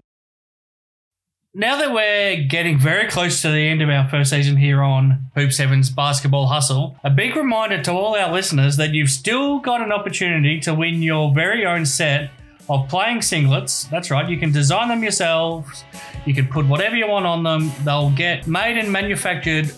Now 1.54 1.78
that 1.78 1.92
we're 1.92 2.44
getting 2.44 2.78
very 2.78 3.10
close 3.10 3.42
to 3.42 3.50
the 3.50 3.68
end 3.68 3.82
of 3.82 3.90
our 3.90 4.08
first 4.08 4.30
season 4.30 4.58
here 4.58 4.84
on 4.84 5.32
Hoops 5.36 5.58
Heaven's 5.58 5.90
Basketball 5.90 6.46
Hustle, 6.46 6.96
a 7.04 7.10
big 7.10 7.36
reminder 7.36 7.82
to 7.84 7.92
all 7.92 8.16
our 8.16 8.32
listeners 8.32 8.78
that 8.78 8.94
you've 8.94 9.10
still 9.10 9.60
got 9.60 9.82
an 9.82 9.92
opportunity 9.92 10.60
to 10.60 10.76
win 10.76 11.02
your 11.02 11.34
very 11.34 11.66
own 11.66 11.88
set 11.88 12.30
of 12.70 12.88
playing 12.88 13.20
singlets. 13.20 13.90
That's 13.90 14.12
right, 14.12 14.30
you 14.30 14.38
can 14.38 14.52
design 14.52 14.90
them 14.90 15.02
yourselves, 15.02 15.84
you 16.26 16.36
can 16.36 16.48
put 16.48 16.68
whatever 16.68 16.96
you 16.96 17.08
want 17.08 17.26
on 17.26 17.42
them, 17.42 17.72
they'll 17.84 18.12
get 18.12 18.46
made 18.46 18.78
and 18.78 18.92
manufactured 18.92 19.72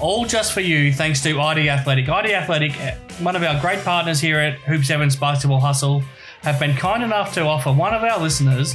all 0.00 0.24
just 0.24 0.52
for 0.52 0.60
you 0.60 0.92
thanks 0.92 1.22
to 1.22 1.40
ID 1.40 1.68
Athletic. 1.68 2.08
ID 2.08 2.34
Athletic, 2.34 2.78
eh, 2.80 2.96
one 3.20 3.36
of 3.36 3.42
our 3.42 3.60
great 3.60 3.84
partners 3.84 4.20
here 4.20 4.38
at 4.38 4.58
Hoops 4.60 4.88
Heaven's 4.88 5.16
Basketball 5.16 5.60
Hustle, 5.60 6.02
have 6.42 6.58
been 6.60 6.74
kind 6.76 7.02
enough 7.02 7.34
to 7.34 7.42
offer 7.42 7.72
one 7.72 7.94
of 7.94 8.02
our 8.02 8.20
listeners 8.20 8.74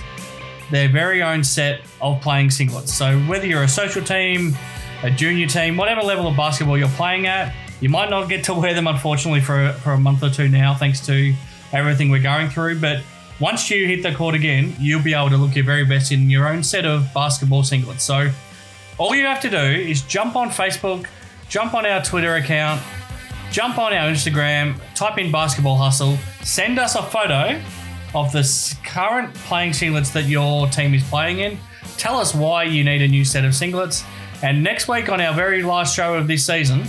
their 0.71 0.89
very 0.89 1.21
own 1.21 1.43
set 1.43 1.81
of 2.01 2.19
playing 2.21 2.49
singlets. 2.49 2.89
So 2.89 3.19
whether 3.21 3.45
you're 3.45 3.63
a 3.63 3.67
social 3.67 4.03
team, 4.03 4.55
a 5.03 5.11
junior 5.11 5.47
team, 5.47 5.77
whatever 5.77 6.01
level 6.01 6.27
of 6.27 6.35
basketball 6.35 6.77
you're 6.77 6.87
playing 6.89 7.27
at, 7.27 7.53
you 7.79 7.89
might 7.89 8.09
not 8.09 8.27
get 8.29 8.43
to 8.45 8.53
wear 8.59 8.73
them 8.73 8.87
unfortunately 8.87 9.41
for 9.41 9.73
for 9.83 9.91
a 9.91 9.99
month 9.99 10.23
or 10.23 10.29
two 10.29 10.49
now, 10.49 10.73
thanks 10.73 11.05
to 11.05 11.33
everything 11.71 12.09
we're 12.09 12.21
going 12.21 12.49
through. 12.49 12.79
But 12.79 13.03
once 13.39 13.69
you 13.69 13.87
hit 13.87 14.03
the 14.03 14.13
court 14.13 14.35
again, 14.35 14.75
you'll 14.79 15.03
be 15.03 15.13
able 15.13 15.29
to 15.29 15.37
look 15.37 15.55
your 15.55 15.65
very 15.65 15.85
best 15.85 16.11
in 16.11 16.29
your 16.29 16.47
own 16.47 16.63
set 16.63 16.85
of 16.85 17.13
basketball 17.13 17.63
singlets. 17.63 18.01
So 18.01 18.29
all 18.97 19.15
you 19.15 19.25
have 19.25 19.41
to 19.41 19.49
do 19.49 19.57
is 19.57 20.01
jump 20.03 20.35
on 20.35 20.49
Facebook, 20.49 21.07
jump 21.49 21.73
on 21.73 21.85
our 21.85 22.03
Twitter 22.03 22.35
account, 22.35 22.81
jump 23.51 23.77
on 23.77 23.93
our 23.93 24.09
Instagram, 24.09 24.79
type 24.95 25.17
in 25.17 25.31
basketball 25.31 25.77
hustle, 25.77 26.17
send 26.41 26.79
us 26.79 26.95
a 26.95 27.03
photo 27.03 27.61
of 28.15 28.31
the 28.31 28.77
current 28.83 29.33
playing 29.33 29.71
singlets 29.71 30.11
that 30.13 30.25
your 30.25 30.67
team 30.67 30.93
is 30.93 31.03
playing 31.09 31.39
in. 31.39 31.57
Tell 31.97 32.17
us 32.17 32.35
why 32.35 32.63
you 32.63 32.83
need 32.83 33.01
a 33.01 33.07
new 33.07 33.25
set 33.25 33.45
of 33.45 33.51
singlets. 33.51 34.03
And 34.43 34.63
next 34.63 34.87
week 34.87 35.09
on 35.09 35.21
our 35.21 35.33
very 35.33 35.63
last 35.63 35.95
show 35.95 36.15
of 36.15 36.27
this 36.27 36.45
season, 36.45 36.83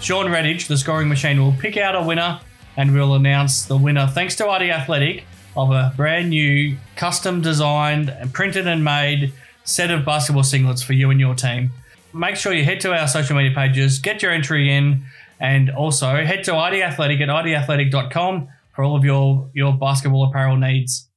Shawn 0.00 0.26
Redhage, 0.26 0.68
the 0.68 0.76
scoring 0.76 1.08
machine, 1.08 1.42
will 1.42 1.54
pick 1.54 1.76
out 1.76 1.96
a 1.96 2.02
winner 2.02 2.40
and 2.76 2.94
we'll 2.94 3.14
announce 3.14 3.64
the 3.64 3.76
winner, 3.76 4.06
thanks 4.06 4.36
to 4.36 4.48
ID 4.48 4.70
Athletic, 4.70 5.24
of 5.56 5.72
a 5.72 5.92
brand 5.96 6.30
new, 6.30 6.76
custom 6.94 7.40
designed 7.40 8.14
printed 8.32 8.68
and 8.68 8.84
made 8.84 9.32
set 9.68 9.90
of 9.90 10.02
basketball 10.02 10.42
singlets 10.42 10.82
for 10.82 10.94
you 10.94 11.10
and 11.10 11.20
your 11.20 11.34
team. 11.34 11.70
Make 12.14 12.36
sure 12.36 12.54
you 12.54 12.64
head 12.64 12.80
to 12.80 12.92
our 12.92 13.06
social 13.06 13.36
media 13.36 13.54
pages, 13.54 13.98
get 13.98 14.22
your 14.22 14.32
entry 14.32 14.72
in, 14.72 15.04
and 15.40 15.68
also 15.68 16.24
head 16.24 16.42
to 16.44 16.56
ID 16.56 16.82
Athletic 16.82 17.20
at 17.20 17.28
idathletic.com 17.28 18.48
for 18.74 18.82
all 18.82 18.96
of 18.96 19.04
your, 19.04 19.50
your 19.52 19.74
basketball 19.74 20.24
apparel 20.24 20.56
needs. 20.56 21.10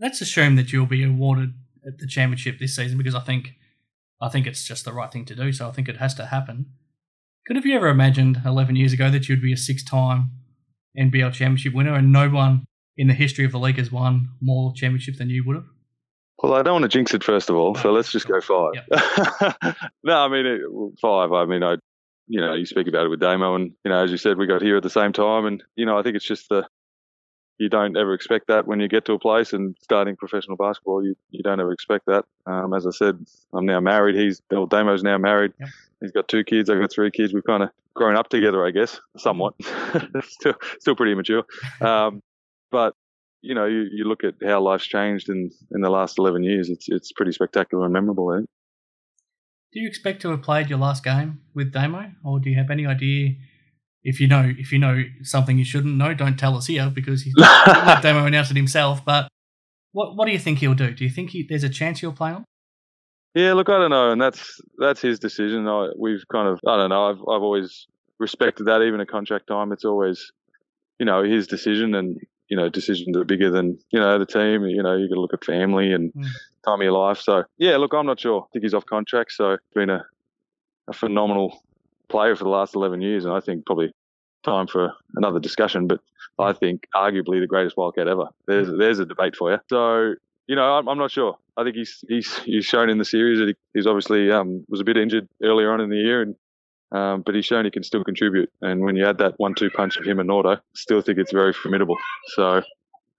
Let's 0.00 0.22
assume 0.22 0.56
that 0.56 0.72
you'll 0.72 0.86
be 0.86 1.04
awarded 1.04 1.52
at 1.86 1.98
the 1.98 2.06
championship 2.06 2.58
this 2.58 2.74
season 2.74 2.96
because 2.96 3.14
I 3.14 3.20
think 3.20 3.54
I 4.20 4.28
think 4.28 4.46
it's 4.48 4.66
just 4.66 4.84
the 4.84 4.92
right 4.92 5.12
thing 5.12 5.26
to 5.26 5.34
do, 5.36 5.52
so 5.52 5.68
I 5.68 5.70
think 5.70 5.88
it 5.88 5.98
has 5.98 6.14
to 6.14 6.26
happen. 6.26 6.66
Could 7.46 7.54
have 7.54 7.66
you 7.66 7.76
ever 7.76 7.88
imagined 7.88 8.40
11 8.44 8.74
years 8.74 8.92
ago 8.92 9.10
that 9.10 9.28
you'd 9.28 9.42
be 9.42 9.52
a 9.52 9.56
six 9.56 9.84
time 9.84 10.30
NBL 10.98 11.32
championship 11.32 11.74
winner 11.74 11.94
and 11.94 12.10
no 12.10 12.28
one 12.28 12.64
in 12.96 13.06
the 13.06 13.14
history 13.14 13.44
of 13.44 13.52
the 13.52 13.60
league 13.60 13.78
has 13.78 13.92
won 13.92 14.30
more 14.40 14.72
championships 14.74 15.18
than 15.18 15.30
you 15.30 15.44
would 15.46 15.56
have? 15.56 15.66
Well, 16.42 16.54
I 16.54 16.62
don't 16.62 16.74
want 16.74 16.84
to 16.84 16.88
jinx 16.88 17.14
it 17.14 17.24
first 17.24 17.50
of 17.50 17.56
all, 17.56 17.74
so 17.74 17.90
let's 17.92 18.12
just 18.12 18.28
go 18.28 18.40
five. 18.40 18.74
no, 20.04 20.18
I 20.18 20.28
mean 20.28 20.46
it, 20.46 20.60
five. 21.00 21.32
I 21.32 21.44
mean, 21.46 21.62
I 21.62 21.76
you 22.28 22.40
know, 22.40 22.54
you 22.54 22.66
speak 22.66 22.86
about 22.86 23.06
it 23.06 23.08
with 23.08 23.20
Damo, 23.20 23.54
and 23.54 23.72
you 23.84 23.90
know, 23.90 24.04
as 24.04 24.10
you 24.10 24.18
said, 24.18 24.38
we 24.38 24.46
got 24.46 24.62
here 24.62 24.76
at 24.76 24.82
the 24.82 24.90
same 24.90 25.12
time, 25.12 25.46
and 25.46 25.64
you 25.74 25.86
know, 25.86 25.98
I 25.98 26.02
think 26.02 26.14
it's 26.14 26.24
just 26.24 26.48
the 26.48 26.66
you 27.58 27.68
don't 27.68 27.96
ever 27.96 28.14
expect 28.14 28.46
that 28.46 28.66
when 28.66 28.78
you 28.78 28.86
get 28.86 29.04
to 29.06 29.14
a 29.14 29.18
place 29.18 29.52
and 29.52 29.76
starting 29.82 30.14
professional 30.14 30.56
basketball. 30.56 31.04
You 31.04 31.16
you 31.30 31.42
don't 31.42 31.60
ever 31.60 31.72
expect 31.72 32.06
that. 32.06 32.24
Um, 32.46 32.72
as 32.72 32.86
I 32.86 32.90
said, 32.90 33.24
I'm 33.52 33.66
now 33.66 33.80
married. 33.80 34.14
He's 34.14 34.40
well, 34.50 34.66
Damo's 34.66 35.02
now 35.02 35.18
married. 35.18 35.52
Yep. 35.58 35.68
He's 36.00 36.12
got 36.12 36.28
two 36.28 36.44
kids. 36.44 36.70
I've 36.70 36.80
got 36.80 36.92
three 36.92 37.10
kids. 37.10 37.34
We've 37.34 37.44
kind 37.44 37.64
of 37.64 37.70
grown 37.94 38.14
up 38.14 38.28
together, 38.28 38.64
I 38.64 38.70
guess, 38.70 39.00
somewhat. 39.16 39.54
still 40.22 40.54
still 40.78 40.94
pretty 40.94 41.12
immature, 41.12 41.44
um, 41.80 42.22
but 42.70 42.94
you 43.40 43.54
know, 43.54 43.66
you, 43.66 43.86
you 43.92 44.04
look 44.04 44.24
at 44.24 44.34
how 44.44 44.60
life's 44.60 44.86
changed 44.86 45.28
in, 45.28 45.50
in 45.70 45.80
the 45.80 45.90
last 45.90 46.18
11 46.18 46.42
years. 46.42 46.70
It's 46.70 46.88
it's 46.88 47.12
pretty 47.12 47.32
spectacular 47.32 47.84
and 47.84 47.92
memorable. 47.92 48.30
I 48.30 48.38
think. 48.38 48.48
Do 49.72 49.80
you 49.80 49.88
expect 49.88 50.22
to 50.22 50.30
have 50.30 50.42
played 50.42 50.70
your 50.70 50.78
last 50.78 51.04
game 51.04 51.40
with 51.54 51.72
Damo, 51.72 52.12
or 52.24 52.40
do 52.40 52.50
you 52.50 52.56
have 52.56 52.70
any 52.70 52.86
idea? 52.86 53.34
If 54.02 54.20
you 54.20 54.26
know, 54.26 54.52
if 54.56 54.72
you 54.72 54.78
know 54.78 55.02
something 55.22 55.58
you 55.58 55.64
shouldn't 55.64 55.96
know, 55.96 56.14
don't 56.14 56.38
tell 56.38 56.56
us 56.56 56.66
here 56.66 56.90
because 56.92 57.26
let 57.36 58.02
Damo 58.02 58.24
announce 58.24 58.50
it 58.50 58.56
himself. 58.56 59.04
But 59.04 59.28
what 59.92 60.16
what 60.16 60.26
do 60.26 60.32
you 60.32 60.38
think 60.38 60.58
he'll 60.58 60.74
do? 60.74 60.92
Do 60.92 61.04
you 61.04 61.10
think 61.10 61.30
he, 61.30 61.46
there's 61.48 61.64
a 61.64 61.68
chance 61.68 62.00
he'll 62.00 62.12
play 62.12 62.30
on? 62.30 62.44
Yeah, 63.34 63.52
look, 63.52 63.68
I 63.68 63.78
don't 63.78 63.90
know, 63.90 64.10
and 64.10 64.20
that's 64.20 64.60
that's 64.78 65.00
his 65.00 65.18
decision. 65.18 65.68
I, 65.68 65.90
we've 65.96 66.24
kind 66.32 66.48
of, 66.48 66.60
I 66.66 66.76
don't 66.76 66.90
know, 66.90 67.10
I've 67.10 67.20
I've 67.20 67.42
always 67.42 67.86
respected 68.18 68.64
that. 68.64 68.82
Even 68.82 69.00
at 69.00 69.08
contract 69.08 69.46
time, 69.46 69.70
it's 69.70 69.84
always, 69.84 70.32
you 70.98 71.06
know, 71.06 71.22
his 71.22 71.46
decision, 71.46 71.94
and 71.94 72.18
you 72.48 72.56
know, 72.56 72.68
decisions 72.68 73.12
that 73.14 73.20
are 73.20 73.24
bigger 73.24 73.50
than 73.50 73.78
you 73.90 74.00
know 74.00 74.18
the 74.18 74.26
team. 74.26 74.64
You 74.66 74.82
know, 74.82 74.96
you 74.96 75.08
got 75.08 75.14
to 75.16 75.20
look 75.20 75.34
at 75.34 75.44
family 75.44 75.92
and 75.92 76.12
Mm. 76.14 76.24
time 76.64 76.80
of 76.80 76.84
your 76.84 76.92
life. 76.92 77.18
So 77.18 77.44
yeah, 77.58 77.76
look, 77.76 77.92
I'm 77.94 78.06
not 78.06 78.20
sure. 78.20 78.42
I 78.42 78.46
think 78.52 78.62
he's 78.64 78.74
off 78.74 78.86
contract, 78.86 79.32
so 79.32 79.56
been 79.74 79.90
a, 79.90 80.04
a 80.88 80.92
phenomenal 80.92 81.62
player 82.08 82.34
for 82.36 82.44
the 82.44 82.50
last 82.50 82.74
11 82.74 83.00
years, 83.02 83.24
and 83.24 83.34
I 83.34 83.40
think 83.40 83.66
probably 83.66 83.92
time 84.44 84.66
for 84.66 84.92
another 85.14 85.40
discussion. 85.40 85.86
But 85.86 86.00
I 86.38 86.52
think 86.52 86.86
arguably 86.94 87.40
the 87.40 87.46
greatest 87.46 87.76
Wildcat 87.76 88.08
ever. 88.08 88.26
There's 88.46 88.68
there's 88.78 88.98
a 88.98 89.04
debate 89.04 89.36
for 89.36 89.52
you. 89.52 89.58
So 89.68 90.14
you 90.46 90.56
know, 90.56 90.62
I'm, 90.62 90.88
I'm 90.88 90.98
not 90.98 91.10
sure. 91.10 91.36
I 91.56 91.64
think 91.64 91.76
he's 91.76 92.04
he's 92.08 92.38
he's 92.38 92.64
shown 92.64 92.88
in 92.88 92.98
the 92.98 93.04
series 93.04 93.38
that 93.38 93.48
he, 93.48 93.54
he's 93.74 93.86
obviously 93.86 94.30
um, 94.30 94.64
was 94.68 94.80
a 94.80 94.84
bit 94.84 94.96
injured 94.96 95.28
earlier 95.42 95.72
on 95.72 95.80
in 95.80 95.90
the 95.90 95.96
year, 95.96 96.22
and 96.22 96.34
um, 96.92 97.22
but 97.24 97.34
he's 97.34 97.44
shown 97.44 97.64
he 97.64 97.70
can 97.70 97.82
still 97.82 98.04
contribute. 98.04 98.50
And 98.62 98.82
when 98.82 98.96
you 98.96 99.06
add 99.06 99.18
that 99.18 99.34
one-two 99.36 99.70
punch 99.70 99.96
of 99.96 100.04
him 100.04 100.18
and 100.18 100.28
Nordo, 100.28 100.60
still 100.74 101.00
think 101.00 101.18
it's 101.18 101.32
very 101.32 101.52
formidable. 101.52 101.96
So 102.34 102.62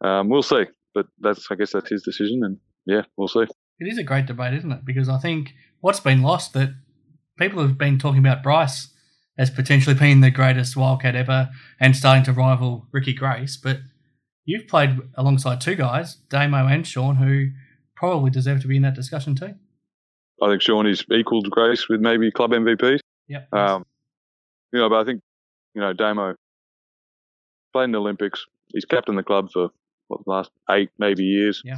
um, 0.02 0.30
we'll 0.30 0.44
see. 0.44 0.66
But 0.94 1.08
that's 1.20 1.48
I 1.52 1.56
guess 1.56 1.72
that's 1.72 1.90
his 1.90 2.02
decision, 2.02 2.44
and 2.44 2.58
yeah, 2.86 3.04
we'll 3.16 3.28
see. 3.28 3.46
It 3.80 3.88
is 3.88 3.98
a 3.98 4.04
great 4.04 4.26
debate, 4.26 4.56
isn't 4.56 4.72
it? 4.72 4.86
Because 4.86 5.08
I 5.08 5.18
think 5.18 5.54
what's 5.82 6.00
been 6.00 6.22
lost 6.22 6.54
that 6.54 6.70
people 7.38 7.62
have 7.62 7.78
been 7.78 8.00
talking 8.00 8.20
about 8.20 8.44
Bryce 8.44 8.90
as 9.38 9.50
potentially 9.50 9.96
being 9.96 10.20
the 10.20 10.30
greatest 10.32 10.76
Wildcat 10.76 11.16
ever 11.16 11.50
and 11.80 11.96
starting 11.96 12.24
to 12.24 12.34
rival 12.34 12.88
Ricky 12.92 13.14
Grace, 13.14 13.56
but 13.56 13.78
you've 14.44 14.68
played 14.68 14.98
alongside 15.16 15.62
two 15.62 15.76
guys, 15.76 16.16
Damo 16.30 16.68
and 16.68 16.86
Shawn, 16.86 17.16
who 17.16 17.48
probably 17.96 18.32
deserve 18.32 18.62
to 18.62 18.68
be 18.68 18.76
in 18.76 18.82
that 18.82 18.96
discussion 18.96 19.36
too. 19.36 19.56
I 20.42 20.50
think 20.50 20.62
Shawn 20.62 20.88
is 20.88 21.06
equal 21.12 21.42
to 21.44 21.50
Grace 21.50 21.88
with 21.88 22.02
maybe 22.02 22.32
club 22.32 22.52
MVP. 22.52 23.00
Yep. 23.30 23.54
Um, 23.54 23.86
you 24.74 24.80
know, 24.80 24.90
but 24.90 25.00
I 25.00 25.06
think 25.06 25.22
you 25.74 25.82
know 25.82 25.94
Damo 25.94 26.36
played 27.72 27.86
in 27.86 27.92
the 27.92 28.00
Olympics. 28.00 28.46
He's 28.68 28.86
captained 28.86 29.18
the 29.18 29.24
club 29.24 29.52
for 29.52 29.70
what 30.08 30.24
the 30.26 30.30
last 30.30 30.52
eight 30.70 30.90
maybe 30.98 31.24
years. 31.24 31.62
Yeah. 31.64 31.78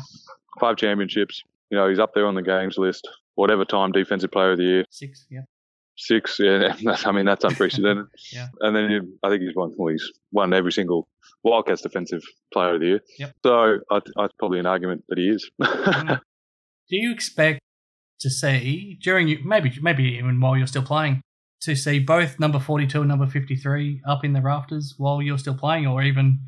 Five 0.59 0.77
championships. 0.77 1.43
You 1.69 1.77
know, 1.77 1.87
he's 1.87 1.99
up 1.99 2.13
there 2.13 2.25
on 2.25 2.35
the 2.35 2.41
games 2.41 2.77
list. 2.77 3.07
Whatever 3.35 3.63
time 3.63 3.91
defensive 3.91 4.31
player 4.31 4.51
of 4.51 4.57
the 4.57 4.63
year. 4.63 4.85
Six, 4.89 5.25
yeah. 5.29 5.41
Six. 5.95 6.37
Yeah. 6.39 6.75
I 7.05 7.11
mean, 7.11 7.25
that's 7.25 7.43
unprecedented. 7.43 8.07
Yeah. 8.33 8.47
And 8.59 8.75
then 8.75 8.89
you, 8.89 9.17
I 9.23 9.29
think 9.29 9.41
he's 9.41 9.55
won. 9.55 9.73
Well, 9.77 9.91
he's 9.91 10.11
won 10.31 10.53
every 10.53 10.71
single 10.71 11.07
Wildcats 11.43 11.81
defensive 11.81 12.23
player 12.53 12.75
of 12.75 12.81
the 12.81 12.85
year. 12.85 12.99
Yep. 13.19 13.35
So 13.43 13.79
I, 13.89 13.99
I, 14.17 14.27
probably 14.37 14.59
an 14.59 14.65
argument 14.65 15.03
that 15.09 15.17
he 15.17 15.29
is. 15.29 15.49
Mm. 15.61 16.19
Do 16.89 16.97
you 16.97 17.11
expect 17.11 17.61
to 18.19 18.29
see 18.29 18.99
during 19.01 19.27
you 19.27 19.39
maybe 19.43 19.71
maybe 19.81 20.03
even 20.03 20.39
while 20.39 20.55
you're 20.55 20.67
still 20.67 20.83
playing 20.83 21.21
to 21.61 21.75
see 21.75 21.99
both 21.99 22.39
number 22.39 22.59
42 22.59 23.01
and 23.01 23.09
number 23.09 23.27
53 23.27 24.01
up 24.07 24.23
in 24.23 24.33
the 24.33 24.41
rafters 24.41 24.95
while 24.97 25.21
you're 25.21 25.37
still 25.37 25.55
playing 25.55 25.87
or 25.87 26.01
even 26.03 26.39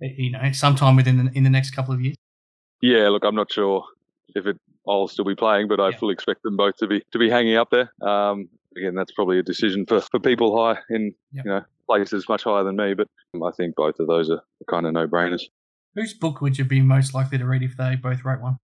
you 0.00 0.32
know 0.32 0.52
sometime 0.52 0.96
within 0.96 1.24
the, 1.24 1.30
in 1.34 1.44
the 1.44 1.50
next 1.50 1.70
couple 1.70 1.94
of 1.94 2.00
years 2.00 2.16
Yeah, 2.82 3.08
look, 3.08 3.24
I'm 3.24 3.34
not 3.34 3.50
sure 3.52 3.84
if 4.34 4.46
it 4.46 4.56
I'll 4.88 5.08
still 5.08 5.24
be 5.24 5.34
playing, 5.34 5.66
but 5.68 5.80
I 5.80 5.90
Yeah. 5.90 5.96
fully 5.96 6.12
expect 6.12 6.42
them 6.44 6.56
both 6.56 6.76
to 6.76 6.86
be 6.86 7.02
to 7.12 7.18
be 7.18 7.28
hanging 7.30 7.56
up 7.56 7.70
there. 7.70 7.90
Um, 8.08 8.48
again, 8.76 8.94
that's 8.94 9.10
probably 9.12 9.38
a 9.38 9.42
decision 9.42 9.84
for, 9.86 10.00
for 10.00 10.20
people 10.20 10.56
high 10.62 10.78
in 10.90 11.12
Yep. 11.32 11.44
you 11.44 11.50
know 11.50 11.62
places 11.88 12.28
much 12.28 12.44
higher 12.44 12.64
than 12.64 12.76
me, 12.76 12.94
but 12.94 13.08
I 13.34 13.50
think 13.56 13.74
both 13.76 13.98
of 14.00 14.06
those 14.08 14.28
are 14.30 14.42
kind 14.68 14.86
of 14.86 14.92
no 14.92 15.06
brainers. 15.06 15.42
whose 15.94 16.12
book 16.14 16.40
would 16.40 16.58
you 16.58 16.64
be 16.64 16.80
most 16.82 17.14
likely 17.14 17.38
to 17.38 17.46
read 17.46 17.62
if 17.62 17.76
they 17.76 17.96
both 17.96 18.24
wrote 18.24 18.40
one 18.40 18.58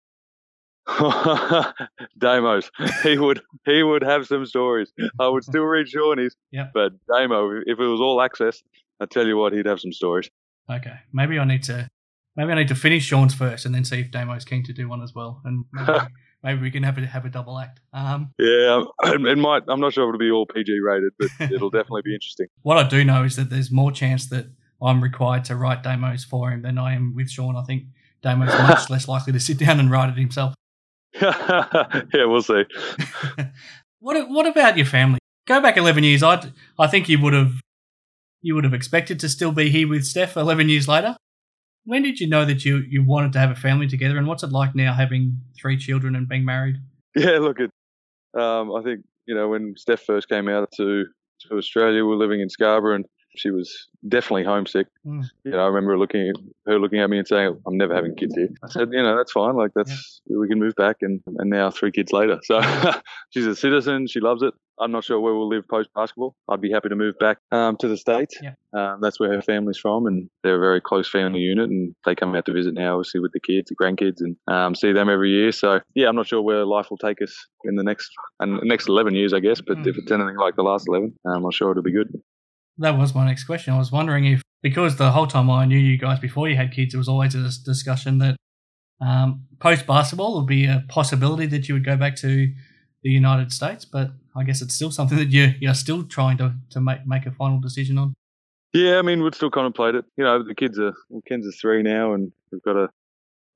Damos, 2.19 2.69
he 3.03 3.17
would 3.17 3.41
he 3.65 3.83
would 3.83 4.03
have 4.03 4.25
some 4.27 4.45
stories. 4.45 4.91
I 5.19 5.27
would 5.27 5.43
still 5.43 5.63
read 5.63 5.87
Shawnee's, 5.87 6.35
Yep. 6.51 6.71
but 6.73 6.91
Damo, 7.07 7.61
if 7.65 7.79
it 7.79 7.85
was 7.85 7.99
all 8.01 8.21
access, 8.21 8.61
I 8.99 9.05
tell 9.05 9.25
you 9.27 9.37
what, 9.37 9.53
he'd 9.53 9.65
have 9.65 9.79
some 9.79 9.93
stories. 9.93 10.29
okay 10.69 10.97
maybe 11.13 11.39
i 11.39 11.45
need 11.45 11.63
to 11.63 11.87
maybe 12.35 12.51
i 12.51 12.55
need 12.55 12.67
to 12.67 12.75
finish 12.75 13.03
sean's 13.05 13.33
first 13.33 13.65
and 13.65 13.73
then 13.73 13.83
see 13.83 13.99
if 14.01 14.11
damo's 14.11 14.45
keen 14.45 14.63
to 14.63 14.71
do 14.73 14.87
one 14.87 15.01
as 15.01 15.15
well 15.15 15.41
and 15.45 15.65
maybe, 15.73 15.99
maybe 16.43 16.61
we 16.61 16.69
can 16.69 16.83
have 16.83 16.97
a 16.99 17.05
have 17.07 17.25
a 17.25 17.29
double 17.29 17.57
act 17.57 17.79
um 17.93 18.31
Yeah, 18.37 18.83
it, 19.03 19.21
it 19.33 19.37
might. 19.37 19.63
I'm 19.67 19.79
not 19.79 19.93
sure 19.93 20.03
if 20.03 20.09
it'll 20.09 20.19
be 20.19 20.31
all 20.31 20.45
PG 20.45 20.79
rated, 20.79 21.13
but 21.17 21.29
it'll 21.53 21.71
definitely 21.71 22.03
be 22.03 22.13
interesting. 22.13 22.47
what 22.61 22.77
I 22.77 22.87
do 22.87 23.03
know 23.03 23.23
is 23.23 23.35
that 23.37 23.49
there's 23.49 23.71
more 23.71 23.91
chance 23.91 24.29
that 24.29 24.45
I'm 24.81 25.01
required 25.01 25.43
to 25.45 25.55
write 25.55 25.81
demos 25.83 26.23
for 26.23 26.51
him 26.51 26.61
than 26.61 26.77
I 26.77 26.93
am 26.93 27.13
with 27.15 27.29
Shawn. 27.29 27.55
I 27.57 27.63
think 27.63 27.83
Damo's 28.21 28.53
much 28.69 28.89
less 28.89 29.07
likely 29.09 29.33
to 29.33 29.39
sit 29.39 29.57
down 29.59 29.79
and 29.79 29.89
write 29.91 30.09
it 30.09 30.17
himself. 30.17 30.53
yeah, 31.21 32.25
we'll 32.25 32.41
see. 32.41 32.63
What 34.01 34.29
What 34.29 34.47
about 34.47 34.77
your 34.77 34.85
family? 34.85 35.19
Go 35.45 35.61
back 35.61 35.75
11 35.75 36.03
years. 36.05 36.23
I 36.23 36.51
I 36.79 36.87
think 36.87 37.09
you 37.09 37.21
would 37.21 37.33
have 37.33 37.59
you 38.41 38.55
would 38.55 38.63
have 38.63 38.73
expected 38.73 39.19
to 39.19 39.29
still 39.29 39.51
be 39.51 39.69
here 39.69 39.89
with 39.89 40.05
Steph 40.05 40.37
11 40.37 40.69
years 40.69 40.87
later. 40.87 41.17
When 41.83 42.03
did 42.03 42.19
you 42.19 42.27
know 42.27 42.45
that 42.45 42.63
you 42.63 42.77
you 42.87 43.03
wanted 43.03 43.33
to 43.33 43.39
have 43.39 43.51
a 43.51 43.55
family 43.55 43.87
together, 43.87 44.17
and 44.17 44.27
what's 44.27 44.43
it 44.43 44.51
like 44.51 44.75
now 44.75 44.93
having 44.93 45.41
three 45.59 45.77
children 45.77 46.15
and 46.15 46.27
being 46.29 46.45
married? 46.45 46.77
Yeah, 47.15 47.39
look 47.39 47.57
at. 47.59 47.71
Um, 48.39 48.73
I 48.73 48.83
think 48.83 49.03
you 49.25 49.35
know 49.35 49.49
when 49.49 49.75
Steph 49.75 50.03
first 50.03 50.29
came 50.29 50.47
out 50.47 50.71
to 50.77 51.05
to 51.41 51.57
Australia, 51.57 52.03
we 52.03 52.09
were 52.09 52.15
living 52.15 52.41
in 52.41 52.49
Scarborough, 52.49 52.95
and 52.95 53.05
she 53.35 53.51
was 53.51 53.87
definitely 54.07 54.43
homesick. 54.43 54.87
Mm. 55.05 55.23
You 55.43 55.51
know, 55.51 55.59
I 55.59 55.67
remember 55.67 55.97
looking 55.97 56.29
at 56.29 56.35
her 56.67 56.79
looking 56.79 56.99
at 56.99 57.09
me 57.09 57.17
and 57.19 57.27
saying, 57.27 57.57
"I'm 57.67 57.77
never 57.77 57.93
having 57.95 58.15
kids 58.15 58.35
here." 58.35 58.49
I 58.63 58.69
said, 58.69 58.89
"You 58.91 59.03
know, 59.03 59.15
that's 59.17 59.31
fine. 59.31 59.55
Like 59.55 59.71
that's 59.75 60.21
we 60.29 60.47
can 60.47 60.59
move 60.59 60.75
back." 60.75 60.97
And 61.01 61.21
and 61.37 61.49
now 61.49 61.69
three 61.71 61.91
kids 61.91 62.11
later, 62.11 62.39
so 62.43 62.61
she's 63.31 63.45
a 63.47 63.55
citizen. 63.55 64.07
She 64.07 64.19
loves 64.19 64.41
it. 64.41 64.53
I'm 64.81 64.93
not 64.93 65.03
sure 65.03 65.19
where 65.19 65.33
we'll 65.33 65.49
live 65.49 65.67
post 65.67 65.89
basketball. 65.93 66.35
I'd 66.49 66.61
be 66.61 66.71
happy 66.71 66.87
to 66.87 66.95
move 66.95 67.15
back 67.19 67.39
um, 67.51 67.75
to 67.81 67.89
the 67.89 67.97
states. 67.97 68.37
Yeah. 68.41 68.53
Um, 68.73 68.99
that's 69.01 69.19
where 69.19 69.29
her 69.33 69.41
family's 69.41 69.77
from, 69.77 70.05
and 70.07 70.29
they're 70.41 70.55
a 70.55 70.59
very 70.59 70.79
close 70.79 71.09
family 71.09 71.41
unit. 71.41 71.69
And 71.69 71.93
they 72.05 72.15
come 72.15 72.33
out 72.33 72.45
to 72.45 72.53
visit 72.53 72.73
now, 72.75 72.95
obviously 72.95 73.19
with 73.19 73.33
the 73.33 73.41
kids, 73.41 73.69
the 73.69 73.75
grandkids, 73.75 74.21
and 74.21 74.37
um, 74.47 74.75
see 74.75 74.93
them 74.93 75.09
every 75.09 75.31
year. 75.31 75.51
So 75.51 75.81
yeah, 75.95 76.07
I'm 76.07 76.15
not 76.15 76.27
sure 76.27 76.41
where 76.41 76.65
life 76.65 76.89
will 76.89 76.97
take 76.97 77.21
us 77.21 77.35
in 77.65 77.75
the 77.75 77.83
next 77.83 78.09
and 78.39 78.57
next 78.63 78.87
11 78.87 79.15
years, 79.15 79.33
I 79.33 79.41
guess. 79.41 79.59
But 79.59 79.79
Mm. 79.79 79.87
if 79.87 79.97
it's 79.97 80.11
anything 80.11 80.37
like 80.37 80.55
the 80.55 80.63
last 80.63 80.87
11, 80.87 81.13
um, 81.25 81.43
I'm 81.43 81.51
sure 81.51 81.71
it'll 81.71 81.83
be 81.83 81.91
good. 81.91 82.07
That 82.79 82.97
was 82.97 83.13
my 83.13 83.25
next 83.25 83.43
question. 83.43 83.73
I 83.73 83.77
was 83.77 83.91
wondering 83.91 84.25
if, 84.25 84.41
because 84.61 84.95
the 84.95 85.11
whole 85.11 85.27
time 85.27 85.49
I 85.49 85.65
knew 85.65 85.77
you 85.77 85.97
guys 85.97 86.19
before 86.19 86.49
you 86.49 86.55
had 86.55 86.71
kids, 86.71 86.93
it 86.93 86.97
was 86.97 87.07
always 87.07 87.35
a 87.35 87.49
discussion 87.63 88.17
that 88.19 88.35
um, 89.01 89.45
post 89.59 89.85
basketball 89.85 90.35
would 90.37 90.47
be 90.47 90.65
a 90.65 90.83
possibility 90.87 91.45
that 91.47 91.67
you 91.67 91.75
would 91.75 91.85
go 91.85 91.95
back 91.95 92.15
to 92.17 92.51
the 93.03 93.09
United 93.09 93.51
States. 93.51 93.85
But 93.85 94.11
I 94.35 94.43
guess 94.43 94.61
it's 94.61 94.73
still 94.73 94.91
something 94.91 95.17
that 95.17 95.29
you 95.29 95.53
you're 95.59 95.73
still 95.73 96.03
trying 96.03 96.37
to, 96.37 96.55
to 96.71 96.81
make 96.81 97.05
make 97.05 97.25
a 97.25 97.31
final 97.31 97.59
decision 97.59 97.97
on. 97.97 98.13
Yeah, 98.73 98.99
I 98.99 99.01
mean, 99.01 99.23
we'd 99.23 99.35
still 99.35 99.49
contemplate 99.49 99.95
it. 99.95 100.05
You 100.15 100.23
know, 100.23 100.43
the 100.43 100.55
kids 100.55 100.79
are 100.79 100.93
well, 101.09 101.21
Ken's 101.27 101.45
is 101.45 101.59
three 101.59 101.81
now, 101.81 102.13
and 102.13 102.31
we've 102.51 102.61
got 102.63 102.75
a 102.75 102.89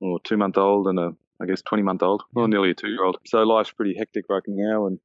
well, 0.00 0.18
two 0.18 0.36
month 0.36 0.58
old 0.58 0.86
and 0.86 0.98
a 0.98 1.14
I 1.40 1.46
guess 1.46 1.62
20 1.62 1.82
month 1.82 2.02
old, 2.02 2.22
well, 2.32 2.46
nearly 2.46 2.70
a 2.70 2.74
two 2.74 2.88
year 2.88 3.04
old. 3.04 3.18
So 3.26 3.42
life's 3.42 3.72
pretty 3.72 3.94
hectic 3.98 4.26
right 4.28 4.42
now, 4.46 4.86
and 4.86 4.98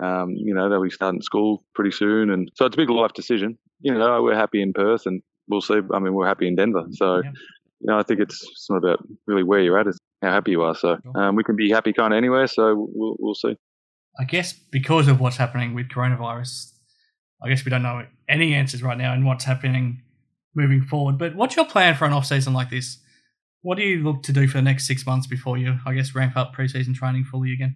um, 0.00 0.30
you 0.30 0.54
know 0.54 0.68
they'll 0.68 0.82
be 0.82 0.90
starting 0.90 1.22
school 1.22 1.64
pretty 1.74 1.90
soon, 1.90 2.30
and 2.30 2.50
so 2.54 2.66
it's 2.66 2.74
a 2.74 2.76
big 2.76 2.90
life 2.90 3.12
decision. 3.14 3.58
You 3.80 3.94
know, 3.94 4.22
we're 4.22 4.34
happy 4.34 4.60
in 4.62 4.72
Perth, 4.72 5.06
and 5.06 5.22
we'll 5.48 5.60
see. 5.60 5.80
I 5.92 5.98
mean, 5.98 6.14
we're 6.14 6.26
happy 6.26 6.46
in 6.48 6.56
Denver, 6.56 6.84
so 6.92 7.16
Yeah. 7.24 7.30
you 7.80 7.86
know, 7.86 7.98
I 7.98 8.02
think 8.02 8.20
it's, 8.20 8.42
it's 8.42 8.66
not 8.70 8.78
about 8.78 9.06
really 9.26 9.42
where 9.44 9.60
you're 9.60 9.78
at; 9.78 9.86
it's 9.86 9.98
how 10.22 10.30
happy 10.32 10.52
you 10.52 10.62
are. 10.62 10.74
So 10.74 10.98
um, 11.14 11.36
we 11.36 11.44
can 11.44 11.56
be 11.56 11.70
happy 11.70 11.92
kind 11.92 12.12
of 12.12 12.18
anywhere. 12.18 12.46
So 12.46 12.88
we'll 12.94 13.16
we'll 13.18 13.34
see. 13.34 13.56
I 14.18 14.24
guess 14.24 14.52
because 14.52 15.06
of 15.06 15.20
what's 15.20 15.36
happening 15.36 15.74
with 15.74 15.88
coronavirus, 15.88 16.72
I 17.42 17.48
guess 17.48 17.64
we 17.64 17.70
don't 17.70 17.82
know 17.82 18.04
any 18.28 18.54
answers 18.54 18.82
right 18.82 18.98
now 18.98 19.12
and 19.14 19.24
what's 19.24 19.44
happening 19.44 20.02
moving 20.54 20.82
forward. 20.82 21.18
But 21.18 21.36
what's 21.36 21.54
your 21.54 21.66
plan 21.66 21.94
for 21.94 22.04
an 22.04 22.12
off 22.12 22.26
season 22.26 22.52
like 22.52 22.68
this? 22.70 22.98
What 23.62 23.76
do 23.76 23.84
you 23.84 24.02
look 24.02 24.22
to 24.24 24.32
do 24.32 24.48
for 24.48 24.58
the 24.58 24.62
next 24.62 24.86
six 24.86 25.06
months 25.06 25.26
before 25.26 25.56
you, 25.56 25.78
I 25.86 25.94
guess, 25.94 26.14
ramp 26.14 26.36
up 26.36 26.54
preseason 26.54 26.94
training 26.94 27.24
fully 27.24 27.52
again? 27.52 27.74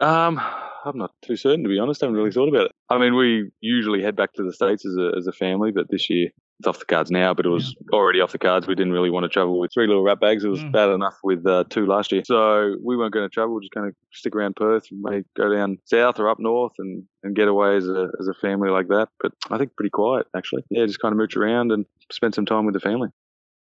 Um, 0.00 0.40
I'm 0.84 0.98
not 0.98 1.12
too 1.22 1.36
certain 1.36 1.64
to 1.64 1.68
be 1.68 1.78
honest. 1.78 2.02
I 2.02 2.06
haven't 2.06 2.18
really 2.18 2.32
thought 2.32 2.48
about 2.48 2.66
it. 2.66 2.72
I 2.90 2.98
mean, 2.98 3.16
we 3.16 3.50
usually 3.60 4.02
head 4.02 4.16
back 4.16 4.34
to 4.34 4.42
the 4.42 4.52
states 4.52 4.84
as 4.84 4.96
a 4.96 5.12
as 5.16 5.26
a 5.26 5.32
family, 5.32 5.72
but 5.72 5.90
this 5.90 6.10
year 6.10 6.28
it's 6.60 6.68
off 6.68 6.78
the 6.78 6.84
cards 6.84 7.10
now, 7.10 7.34
but 7.34 7.46
it 7.46 7.48
was 7.48 7.74
yeah. 7.74 7.96
already 7.96 8.20
off 8.20 8.32
the 8.32 8.38
cards. 8.38 8.66
We 8.66 8.74
didn't 8.74 8.92
really 8.92 9.10
want 9.10 9.24
to 9.24 9.28
travel 9.28 9.58
with 9.58 9.72
three 9.74 9.86
little 9.86 10.04
rat 10.04 10.20
bags. 10.20 10.44
It 10.44 10.48
was 10.48 10.60
mm. 10.60 10.72
bad 10.72 10.90
enough 10.90 11.16
with 11.24 11.44
uh, 11.46 11.64
two 11.68 11.86
last 11.86 12.12
year. 12.12 12.22
So 12.24 12.76
we 12.82 12.96
weren't 12.96 13.12
going 13.12 13.28
to 13.28 13.32
travel. 13.32 13.54
We're 13.54 13.60
just 13.60 13.74
going 13.74 13.90
to 13.90 13.96
stick 14.12 14.36
around 14.36 14.56
Perth, 14.56 14.84
and 14.90 15.00
maybe 15.02 15.24
go 15.36 15.52
down 15.52 15.78
south 15.84 16.20
or 16.20 16.28
up 16.28 16.38
north 16.38 16.72
and, 16.78 17.02
and 17.22 17.34
get 17.34 17.48
away 17.48 17.76
as 17.76 17.88
a, 17.88 18.08
as 18.20 18.28
a 18.28 18.34
family 18.34 18.70
like 18.70 18.88
that. 18.88 19.08
But 19.20 19.32
I 19.50 19.58
think 19.58 19.74
pretty 19.76 19.90
quiet, 19.90 20.26
actually. 20.36 20.62
Yeah, 20.70 20.86
just 20.86 21.00
kind 21.00 21.12
of 21.12 21.18
mooch 21.18 21.36
around 21.36 21.72
and 21.72 21.86
spend 22.12 22.34
some 22.34 22.46
time 22.46 22.66
with 22.66 22.74
the 22.74 22.80
family. 22.80 23.08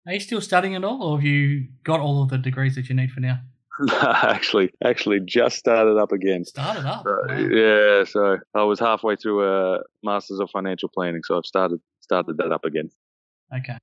Are 0.08 0.14
you 0.14 0.20
still 0.20 0.42
studying 0.42 0.76
at 0.76 0.84
all, 0.84 1.02
or 1.02 1.18
have 1.18 1.26
you 1.26 1.68
got 1.84 2.00
all 2.00 2.22
of 2.22 2.30
the 2.30 2.38
degrees 2.38 2.76
that 2.76 2.88
you 2.88 2.96
need 2.96 3.12
for 3.12 3.20
now? 3.20 3.40
actually, 4.02 4.72
actually, 4.84 5.20
just 5.20 5.58
started 5.58 5.98
up 5.98 6.12
again. 6.12 6.46
Started 6.46 6.86
up. 6.86 7.04
So, 7.04 7.18
wow. 7.28 7.38
Yeah, 7.38 8.04
so 8.06 8.38
I 8.54 8.64
was 8.64 8.80
halfway 8.80 9.16
through 9.16 9.44
a 9.44 9.80
masters 10.04 10.40
of 10.40 10.50
financial 10.52 10.90
planning, 10.90 11.22
so 11.24 11.38
I've 11.38 11.46
started 11.46 11.80
started 12.02 12.38
that 12.38 12.52
up 12.52 12.66
again. 12.66 12.90
Okay. 13.56 13.78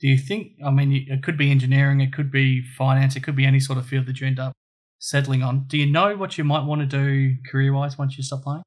Do 0.00 0.08
you 0.08 0.18
think? 0.18 0.52
I 0.64 0.70
mean, 0.70 1.06
it 1.08 1.22
could 1.22 1.36
be 1.36 1.50
engineering, 1.50 2.00
it 2.00 2.12
could 2.12 2.32
be 2.32 2.62
finance, 2.62 3.16
it 3.16 3.22
could 3.22 3.36
be 3.36 3.44
any 3.44 3.60
sort 3.60 3.78
of 3.78 3.86
field 3.86 4.06
that 4.06 4.20
you 4.20 4.26
end 4.26 4.38
up 4.38 4.52
settling 4.98 5.42
on. 5.42 5.64
Do 5.66 5.78
you 5.78 5.86
know 5.86 6.16
what 6.16 6.38
you 6.38 6.44
might 6.44 6.64
want 6.64 6.80
to 6.80 6.86
do 6.86 7.36
career 7.50 7.72
wise 7.72 7.98
once 7.98 8.16
you 8.16 8.24
stop 8.24 8.42
playing? 8.42 8.62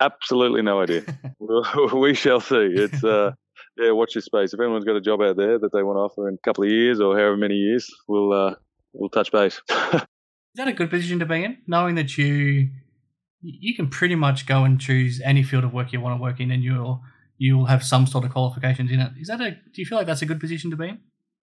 Absolutely 0.00 0.62
no 0.62 0.80
idea. 0.82 1.04
we 1.94 2.14
shall 2.14 2.40
see. 2.40 2.56
It's 2.74 3.02
uh, 3.02 3.32
yeah, 3.78 3.92
watch 3.92 4.14
your 4.14 4.22
space. 4.22 4.52
If 4.52 4.60
anyone's 4.60 4.84
got 4.84 4.96
a 4.96 5.00
job 5.00 5.20
out 5.22 5.36
there 5.36 5.58
that 5.58 5.72
they 5.72 5.82
want 5.82 5.96
to 5.96 6.00
offer 6.00 6.28
in 6.28 6.34
a 6.34 6.38
couple 6.38 6.64
of 6.64 6.70
years 6.70 7.00
or 7.00 7.16
however 7.16 7.36
many 7.36 7.54
years, 7.54 7.88
we'll 8.08 8.32
uh, 8.32 8.54
we'll 8.98 9.10
touch 9.10 9.32
base. 9.32 9.60
Is 9.70 10.02
that 10.56 10.68
a 10.68 10.72
good 10.72 10.90
position 10.90 11.18
to 11.18 11.26
be 11.26 11.44
in, 11.44 11.58
knowing 11.66 11.96
that 11.96 12.16
you 12.16 12.70
you 13.42 13.76
can 13.76 13.88
pretty 13.88 14.14
much 14.14 14.46
go 14.46 14.64
and 14.64 14.80
choose 14.80 15.20
any 15.24 15.42
field 15.42 15.64
of 15.64 15.72
work 15.72 15.92
you 15.92 16.00
want 16.00 16.18
to 16.18 16.22
work 16.22 16.40
in, 16.40 16.50
and 16.50 16.62
you'll 16.62 17.02
you'll 17.38 17.66
have 17.66 17.84
some 17.84 18.06
sort 18.06 18.24
of 18.24 18.32
qualifications 18.32 18.90
in 18.90 19.00
it. 19.00 19.12
Is 19.20 19.28
that 19.28 19.40
a? 19.40 19.50
Do 19.50 19.74
you 19.74 19.86
feel 19.86 19.98
like 19.98 20.06
that's 20.06 20.22
a 20.22 20.26
good 20.26 20.40
position 20.40 20.70
to 20.70 20.76
be 20.76 20.88
in? 20.88 21.00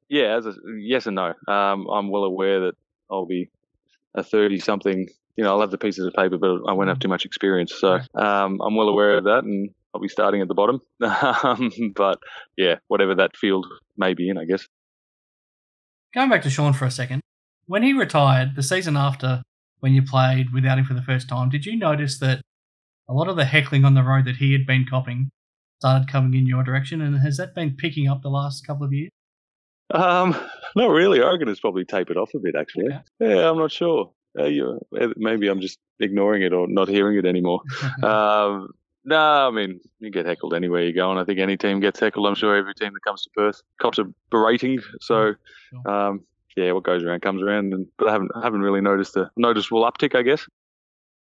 Yeah, 0.09 0.37
as 0.37 0.45
a, 0.45 0.53
yes 0.79 1.05
and 1.05 1.15
no. 1.15 1.33
Um, 1.47 1.87
I'm 1.87 2.09
well 2.09 2.23
aware 2.23 2.61
that 2.61 2.73
I'll 3.09 3.25
be 3.25 3.49
a 4.15 4.23
thirty 4.23 4.59
something. 4.59 5.07
You 5.35 5.43
know, 5.43 5.51
I'll 5.51 5.61
have 5.61 5.71
the 5.71 5.77
pieces 5.77 6.05
of 6.05 6.13
paper, 6.13 6.37
but 6.37 6.61
I 6.67 6.73
won't 6.73 6.89
have 6.89 6.99
too 6.99 7.07
much 7.07 7.25
experience. 7.25 7.73
So 7.73 7.99
um, 8.15 8.61
I'm 8.61 8.75
well 8.75 8.89
aware 8.89 9.17
of 9.17 9.23
that, 9.25 9.43
and 9.43 9.69
I'll 9.93 10.01
be 10.01 10.07
starting 10.07 10.41
at 10.41 10.47
the 10.47 10.53
bottom. 10.53 10.81
Um, 11.43 11.71
but 11.95 12.19
yeah, 12.57 12.75
whatever 12.87 13.15
that 13.15 13.35
field 13.35 13.65
may 13.97 14.13
be 14.13 14.29
in, 14.29 14.37
I 14.37 14.45
guess. 14.45 14.67
Going 16.13 16.29
back 16.29 16.43
to 16.43 16.49
Shawn 16.49 16.73
for 16.73 16.85
a 16.85 16.91
second, 16.91 17.21
when 17.65 17.83
he 17.83 17.93
retired, 17.93 18.55
the 18.55 18.63
season 18.63 18.97
after, 18.97 19.41
when 19.79 19.93
you 19.93 20.01
played 20.01 20.53
without 20.53 20.79
him 20.79 20.85
for 20.85 20.93
the 20.93 21.01
first 21.01 21.27
time, 21.29 21.49
did 21.49 21.65
you 21.65 21.77
notice 21.77 22.19
that 22.19 22.41
a 23.09 23.13
lot 23.13 23.27
of 23.27 23.35
the 23.35 23.45
heckling 23.45 23.85
on 23.85 23.93
the 23.93 24.03
road 24.03 24.25
that 24.25 24.37
he 24.37 24.53
had 24.53 24.65
been 24.65 24.85
copping 24.89 25.29
started 25.79 26.07
coming 26.07 26.33
in 26.33 26.47
your 26.47 26.63
direction? 26.63 27.01
And 27.01 27.19
has 27.19 27.37
that 27.37 27.53
been 27.55 27.75
picking 27.75 28.07
up 28.07 28.21
the 28.21 28.29
last 28.29 28.65
couple 28.65 28.85
of 28.85 28.93
years? 28.93 29.11
Um, 29.93 30.35
not 30.75 30.87
really. 30.87 31.21
I 31.21 31.31
reckon 31.31 31.49
it's 31.49 31.59
probably 31.59 31.85
tapered 31.85 32.17
off 32.17 32.33
a 32.33 32.39
bit, 32.39 32.55
actually. 32.55 32.85
Okay. 32.85 33.01
Yeah, 33.19 33.49
I'm 33.49 33.57
not 33.57 33.71
sure. 33.71 34.11
Uh, 34.37 34.45
you, 34.45 34.79
maybe 35.15 35.47
I'm 35.47 35.61
just 35.61 35.77
ignoring 35.99 36.41
it 36.41 36.53
or 36.53 36.67
not 36.67 36.87
hearing 36.87 37.17
it 37.17 37.25
anymore. 37.25 37.61
um, 38.03 38.69
no, 39.05 39.17
I 39.17 39.51
mean, 39.51 39.81
you 39.99 40.09
get 40.09 40.25
heckled 40.25 40.53
anywhere 40.53 40.83
you 40.83 40.93
go, 40.93 41.11
and 41.11 41.19
I 41.19 41.25
think 41.25 41.39
any 41.39 41.57
team 41.57 41.81
gets 41.81 41.99
heckled. 41.99 42.25
I'm 42.25 42.35
sure 42.35 42.55
every 42.55 42.73
team 42.73 42.93
that 42.93 43.03
comes 43.05 43.23
to 43.23 43.29
Perth 43.35 43.61
cops 43.81 43.99
a 43.99 44.05
berating. 44.31 44.79
So, 45.01 45.33
um, 45.85 46.21
yeah, 46.55 46.71
what 46.71 46.83
goes 46.83 47.03
around 47.03 47.21
comes 47.21 47.41
around. 47.41 47.73
And 47.73 47.87
but 47.97 48.09
I 48.09 48.11
haven't 48.11 48.31
I 48.35 48.41
haven't 48.41 48.61
really 48.61 48.81
noticed 48.81 49.15
a 49.15 49.31
noticeable 49.37 49.83
uptick, 49.83 50.15
I 50.15 50.21
guess. 50.21 50.47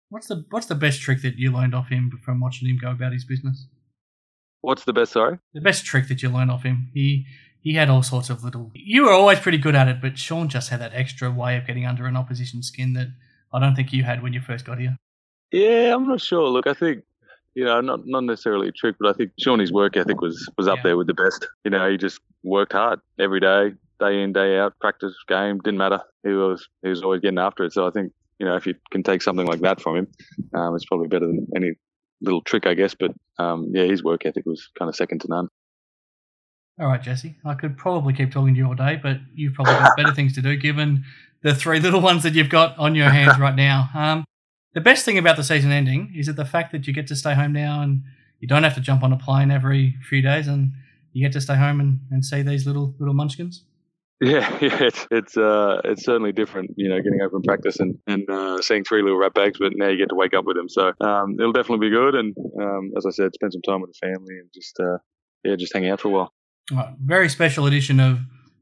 What's 0.08 0.26
the 0.26 0.44
What's 0.50 0.66
the 0.66 0.74
best 0.74 1.00
trick 1.00 1.22
that 1.22 1.36
you 1.36 1.52
learned 1.52 1.74
off 1.74 1.88
him 1.88 2.10
from 2.24 2.40
watching 2.40 2.68
him 2.68 2.78
go 2.80 2.90
about 2.90 3.12
his 3.12 3.24
business? 3.24 3.66
What's 4.62 4.84
the 4.84 4.92
best? 4.92 5.12
Sorry, 5.12 5.38
the 5.54 5.60
best 5.60 5.84
trick 5.84 6.08
that 6.08 6.22
you 6.22 6.28
learned 6.28 6.50
off 6.50 6.62
him. 6.62 6.90
He 6.92 7.26
he 7.60 7.74
had 7.74 7.88
all 7.88 8.02
sorts 8.02 8.30
of 8.30 8.42
little. 8.42 8.70
You 8.74 9.04
were 9.04 9.12
always 9.12 9.38
pretty 9.38 9.58
good 9.58 9.74
at 9.74 9.88
it, 9.88 10.00
but 10.00 10.18
Shawn 10.18 10.48
just 10.48 10.70
had 10.70 10.80
that 10.80 10.92
extra 10.94 11.30
way 11.30 11.56
of 11.56 11.66
getting 11.66 11.86
under 11.86 12.06
an 12.06 12.16
opposition 12.16 12.62
skin 12.62 12.94
that 12.94 13.08
I 13.52 13.60
don't 13.60 13.74
think 13.74 13.92
you 13.92 14.04
had 14.04 14.22
when 14.22 14.32
you 14.32 14.40
first 14.40 14.64
got 14.64 14.78
here. 14.78 14.96
Yeah, 15.52 15.94
I'm 15.94 16.06
not 16.06 16.20
sure. 16.20 16.48
Look, 16.48 16.66
I 16.66 16.74
think 16.74 17.04
you 17.54 17.64
know, 17.64 17.80
not 17.80 18.06
not 18.06 18.24
necessarily 18.24 18.68
a 18.68 18.72
trick, 18.72 18.96
but 18.98 19.08
I 19.08 19.12
think 19.12 19.32
Shawnee's 19.38 19.72
work 19.72 19.96
ethic 19.96 20.20
was 20.20 20.48
was 20.56 20.68
up 20.68 20.78
yeah. 20.78 20.82
there 20.84 20.96
with 20.96 21.06
the 21.06 21.14
best. 21.14 21.46
You 21.64 21.70
know, 21.70 21.90
he 21.90 21.96
just 21.96 22.20
worked 22.42 22.72
hard 22.72 23.00
every 23.18 23.40
day, 23.40 23.72
day 24.00 24.22
in, 24.22 24.32
day 24.32 24.58
out, 24.58 24.74
practice, 24.80 25.14
game, 25.28 25.58
didn't 25.62 25.78
matter. 25.78 26.00
He 26.24 26.30
was 26.30 26.66
he 26.82 26.88
was 26.88 27.02
always 27.02 27.20
getting 27.20 27.38
after 27.38 27.64
it. 27.64 27.72
So 27.72 27.86
I 27.86 27.90
think 27.90 28.12
you 28.38 28.46
know 28.46 28.56
if 28.56 28.66
you 28.66 28.74
can 28.90 29.02
take 29.02 29.22
something 29.22 29.46
like 29.46 29.60
that 29.60 29.80
from 29.80 29.96
him, 29.96 30.08
um, 30.54 30.74
it's 30.74 30.86
probably 30.86 31.08
better 31.08 31.26
than 31.26 31.46
any 31.54 31.72
little 32.20 32.42
trick, 32.42 32.66
I 32.66 32.74
guess. 32.74 32.94
But 32.98 33.12
um, 33.38 33.70
yeah, 33.72 33.84
his 33.84 34.02
work 34.02 34.26
ethic 34.26 34.44
was 34.46 34.68
kind 34.78 34.88
of 34.88 34.96
second 34.96 35.20
to 35.20 35.28
none. 35.28 35.48
All 36.80 36.86
right, 36.86 37.02
Jesse. 37.02 37.36
I 37.44 37.54
could 37.54 37.76
probably 37.76 38.14
keep 38.14 38.32
talking 38.32 38.54
to 38.54 38.58
you 38.58 38.66
all 38.66 38.74
day, 38.74 38.98
but 39.02 39.18
you've 39.34 39.52
probably 39.52 39.74
got 39.74 39.96
better 39.96 40.14
things 40.14 40.34
to 40.34 40.42
do 40.42 40.56
given 40.56 41.04
the 41.42 41.54
three 41.54 41.78
little 41.78 42.00
ones 42.00 42.22
that 42.22 42.34
you've 42.34 42.48
got 42.48 42.78
on 42.78 42.94
your 42.94 43.10
hands 43.10 43.38
right 43.38 43.54
now. 43.54 43.90
Um, 43.94 44.24
the 44.72 44.80
best 44.80 45.04
thing 45.04 45.18
about 45.18 45.36
the 45.36 45.44
season 45.44 45.72
ending 45.72 46.12
is 46.16 46.26
that 46.26 46.36
the 46.36 46.44
fact 46.44 46.72
that 46.72 46.86
you 46.86 46.94
get 46.94 47.06
to 47.08 47.16
stay 47.16 47.34
home 47.34 47.52
now 47.52 47.82
and 47.82 48.02
you 48.38 48.48
don't 48.48 48.62
have 48.62 48.74
to 48.76 48.80
jump 48.80 49.02
on 49.02 49.12
a 49.12 49.18
plane 49.18 49.50
every 49.50 49.96
few 50.08 50.22
days 50.22 50.48
and 50.48 50.72
you 51.12 51.24
get 51.24 51.32
to 51.32 51.40
stay 51.40 51.56
home 51.56 51.80
and, 51.80 52.00
and 52.10 52.24
see 52.24 52.42
these 52.42 52.66
little 52.66 52.94
little 52.98 53.14
munchkins. 53.14 53.64
Yeah, 54.30 54.58
yeah, 54.60 54.82
it's 54.82 55.06
it's 55.10 55.36
uh 55.38 55.80
it's 55.82 56.04
certainly 56.04 56.32
different, 56.32 56.72
you 56.76 56.90
know, 56.90 57.00
getting 57.00 57.22
over 57.22 57.30
from 57.30 57.42
practice 57.42 57.80
and 57.80 57.96
and 58.06 58.28
uh, 58.28 58.60
seeing 58.60 58.84
three 58.84 59.02
little 59.02 59.16
rat 59.16 59.32
bags, 59.32 59.58
but 59.58 59.72
now 59.74 59.88
you 59.88 59.96
get 59.96 60.10
to 60.10 60.14
wake 60.14 60.34
up 60.34 60.44
with 60.44 60.56
them. 60.56 60.68
So 60.68 60.92
um, 61.00 61.36
it'll 61.40 61.54
definitely 61.54 61.88
be 61.88 61.94
good, 61.94 62.14
and 62.14 62.36
um, 62.60 62.90
as 62.98 63.06
I 63.06 63.10
said, 63.12 63.32
spend 63.32 63.54
some 63.54 63.62
time 63.62 63.80
with 63.80 63.92
the 63.92 64.06
family 64.06 64.34
and 64.38 64.50
just 64.52 64.78
uh, 64.78 64.98
yeah, 65.42 65.56
just 65.56 65.72
hang 65.72 65.88
out 65.88 66.02
for 66.02 66.08
a 66.08 66.10
while. 66.10 66.34
Right, 66.70 66.94
very 67.02 67.30
special 67.30 67.64
edition 67.64 67.98
of 67.98 68.18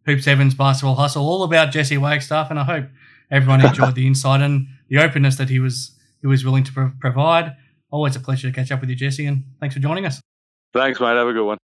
Hoops 0.06 0.26
Heavens 0.26 0.54
Basketball 0.54 0.94
Hustle, 0.94 1.28
all 1.28 1.42
about 1.42 1.72
Jesse 1.72 1.98
Wagstaff, 1.98 2.50
and 2.50 2.60
I 2.60 2.64
hope 2.64 2.84
everyone 3.28 3.60
enjoyed 3.60 3.96
the 3.96 4.06
insight 4.06 4.40
and 4.40 4.68
the 4.88 4.98
openness 4.98 5.38
that 5.38 5.48
he 5.48 5.58
was 5.58 5.98
he 6.20 6.28
was 6.28 6.44
willing 6.44 6.62
to 6.64 6.72
pro- 6.72 6.92
provide. 7.00 7.56
Always 7.90 8.14
a 8.14 8.20
pleasure 8.20 8.48
to 8.48 8.54
catch 8.54 8.70
up 8.70 8.80
with 8.80 8.90
you, 8.90 8.96
Jesse, 8.96 9.26
and 9.26 9.42
thanks 9.58 9.74
for 9.74 9.80
joining 9.80 10.06
us. 10.06 10.20
Thanks, 10.72 11.00
mate. 11.00 11.16
Have 11.16 11.26
a 11.26 11.32
good 11.32 11.46
one. 11.46 11.58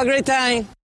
A 0.00 0.04
great 0.04 0.24
time. 0.24 0.79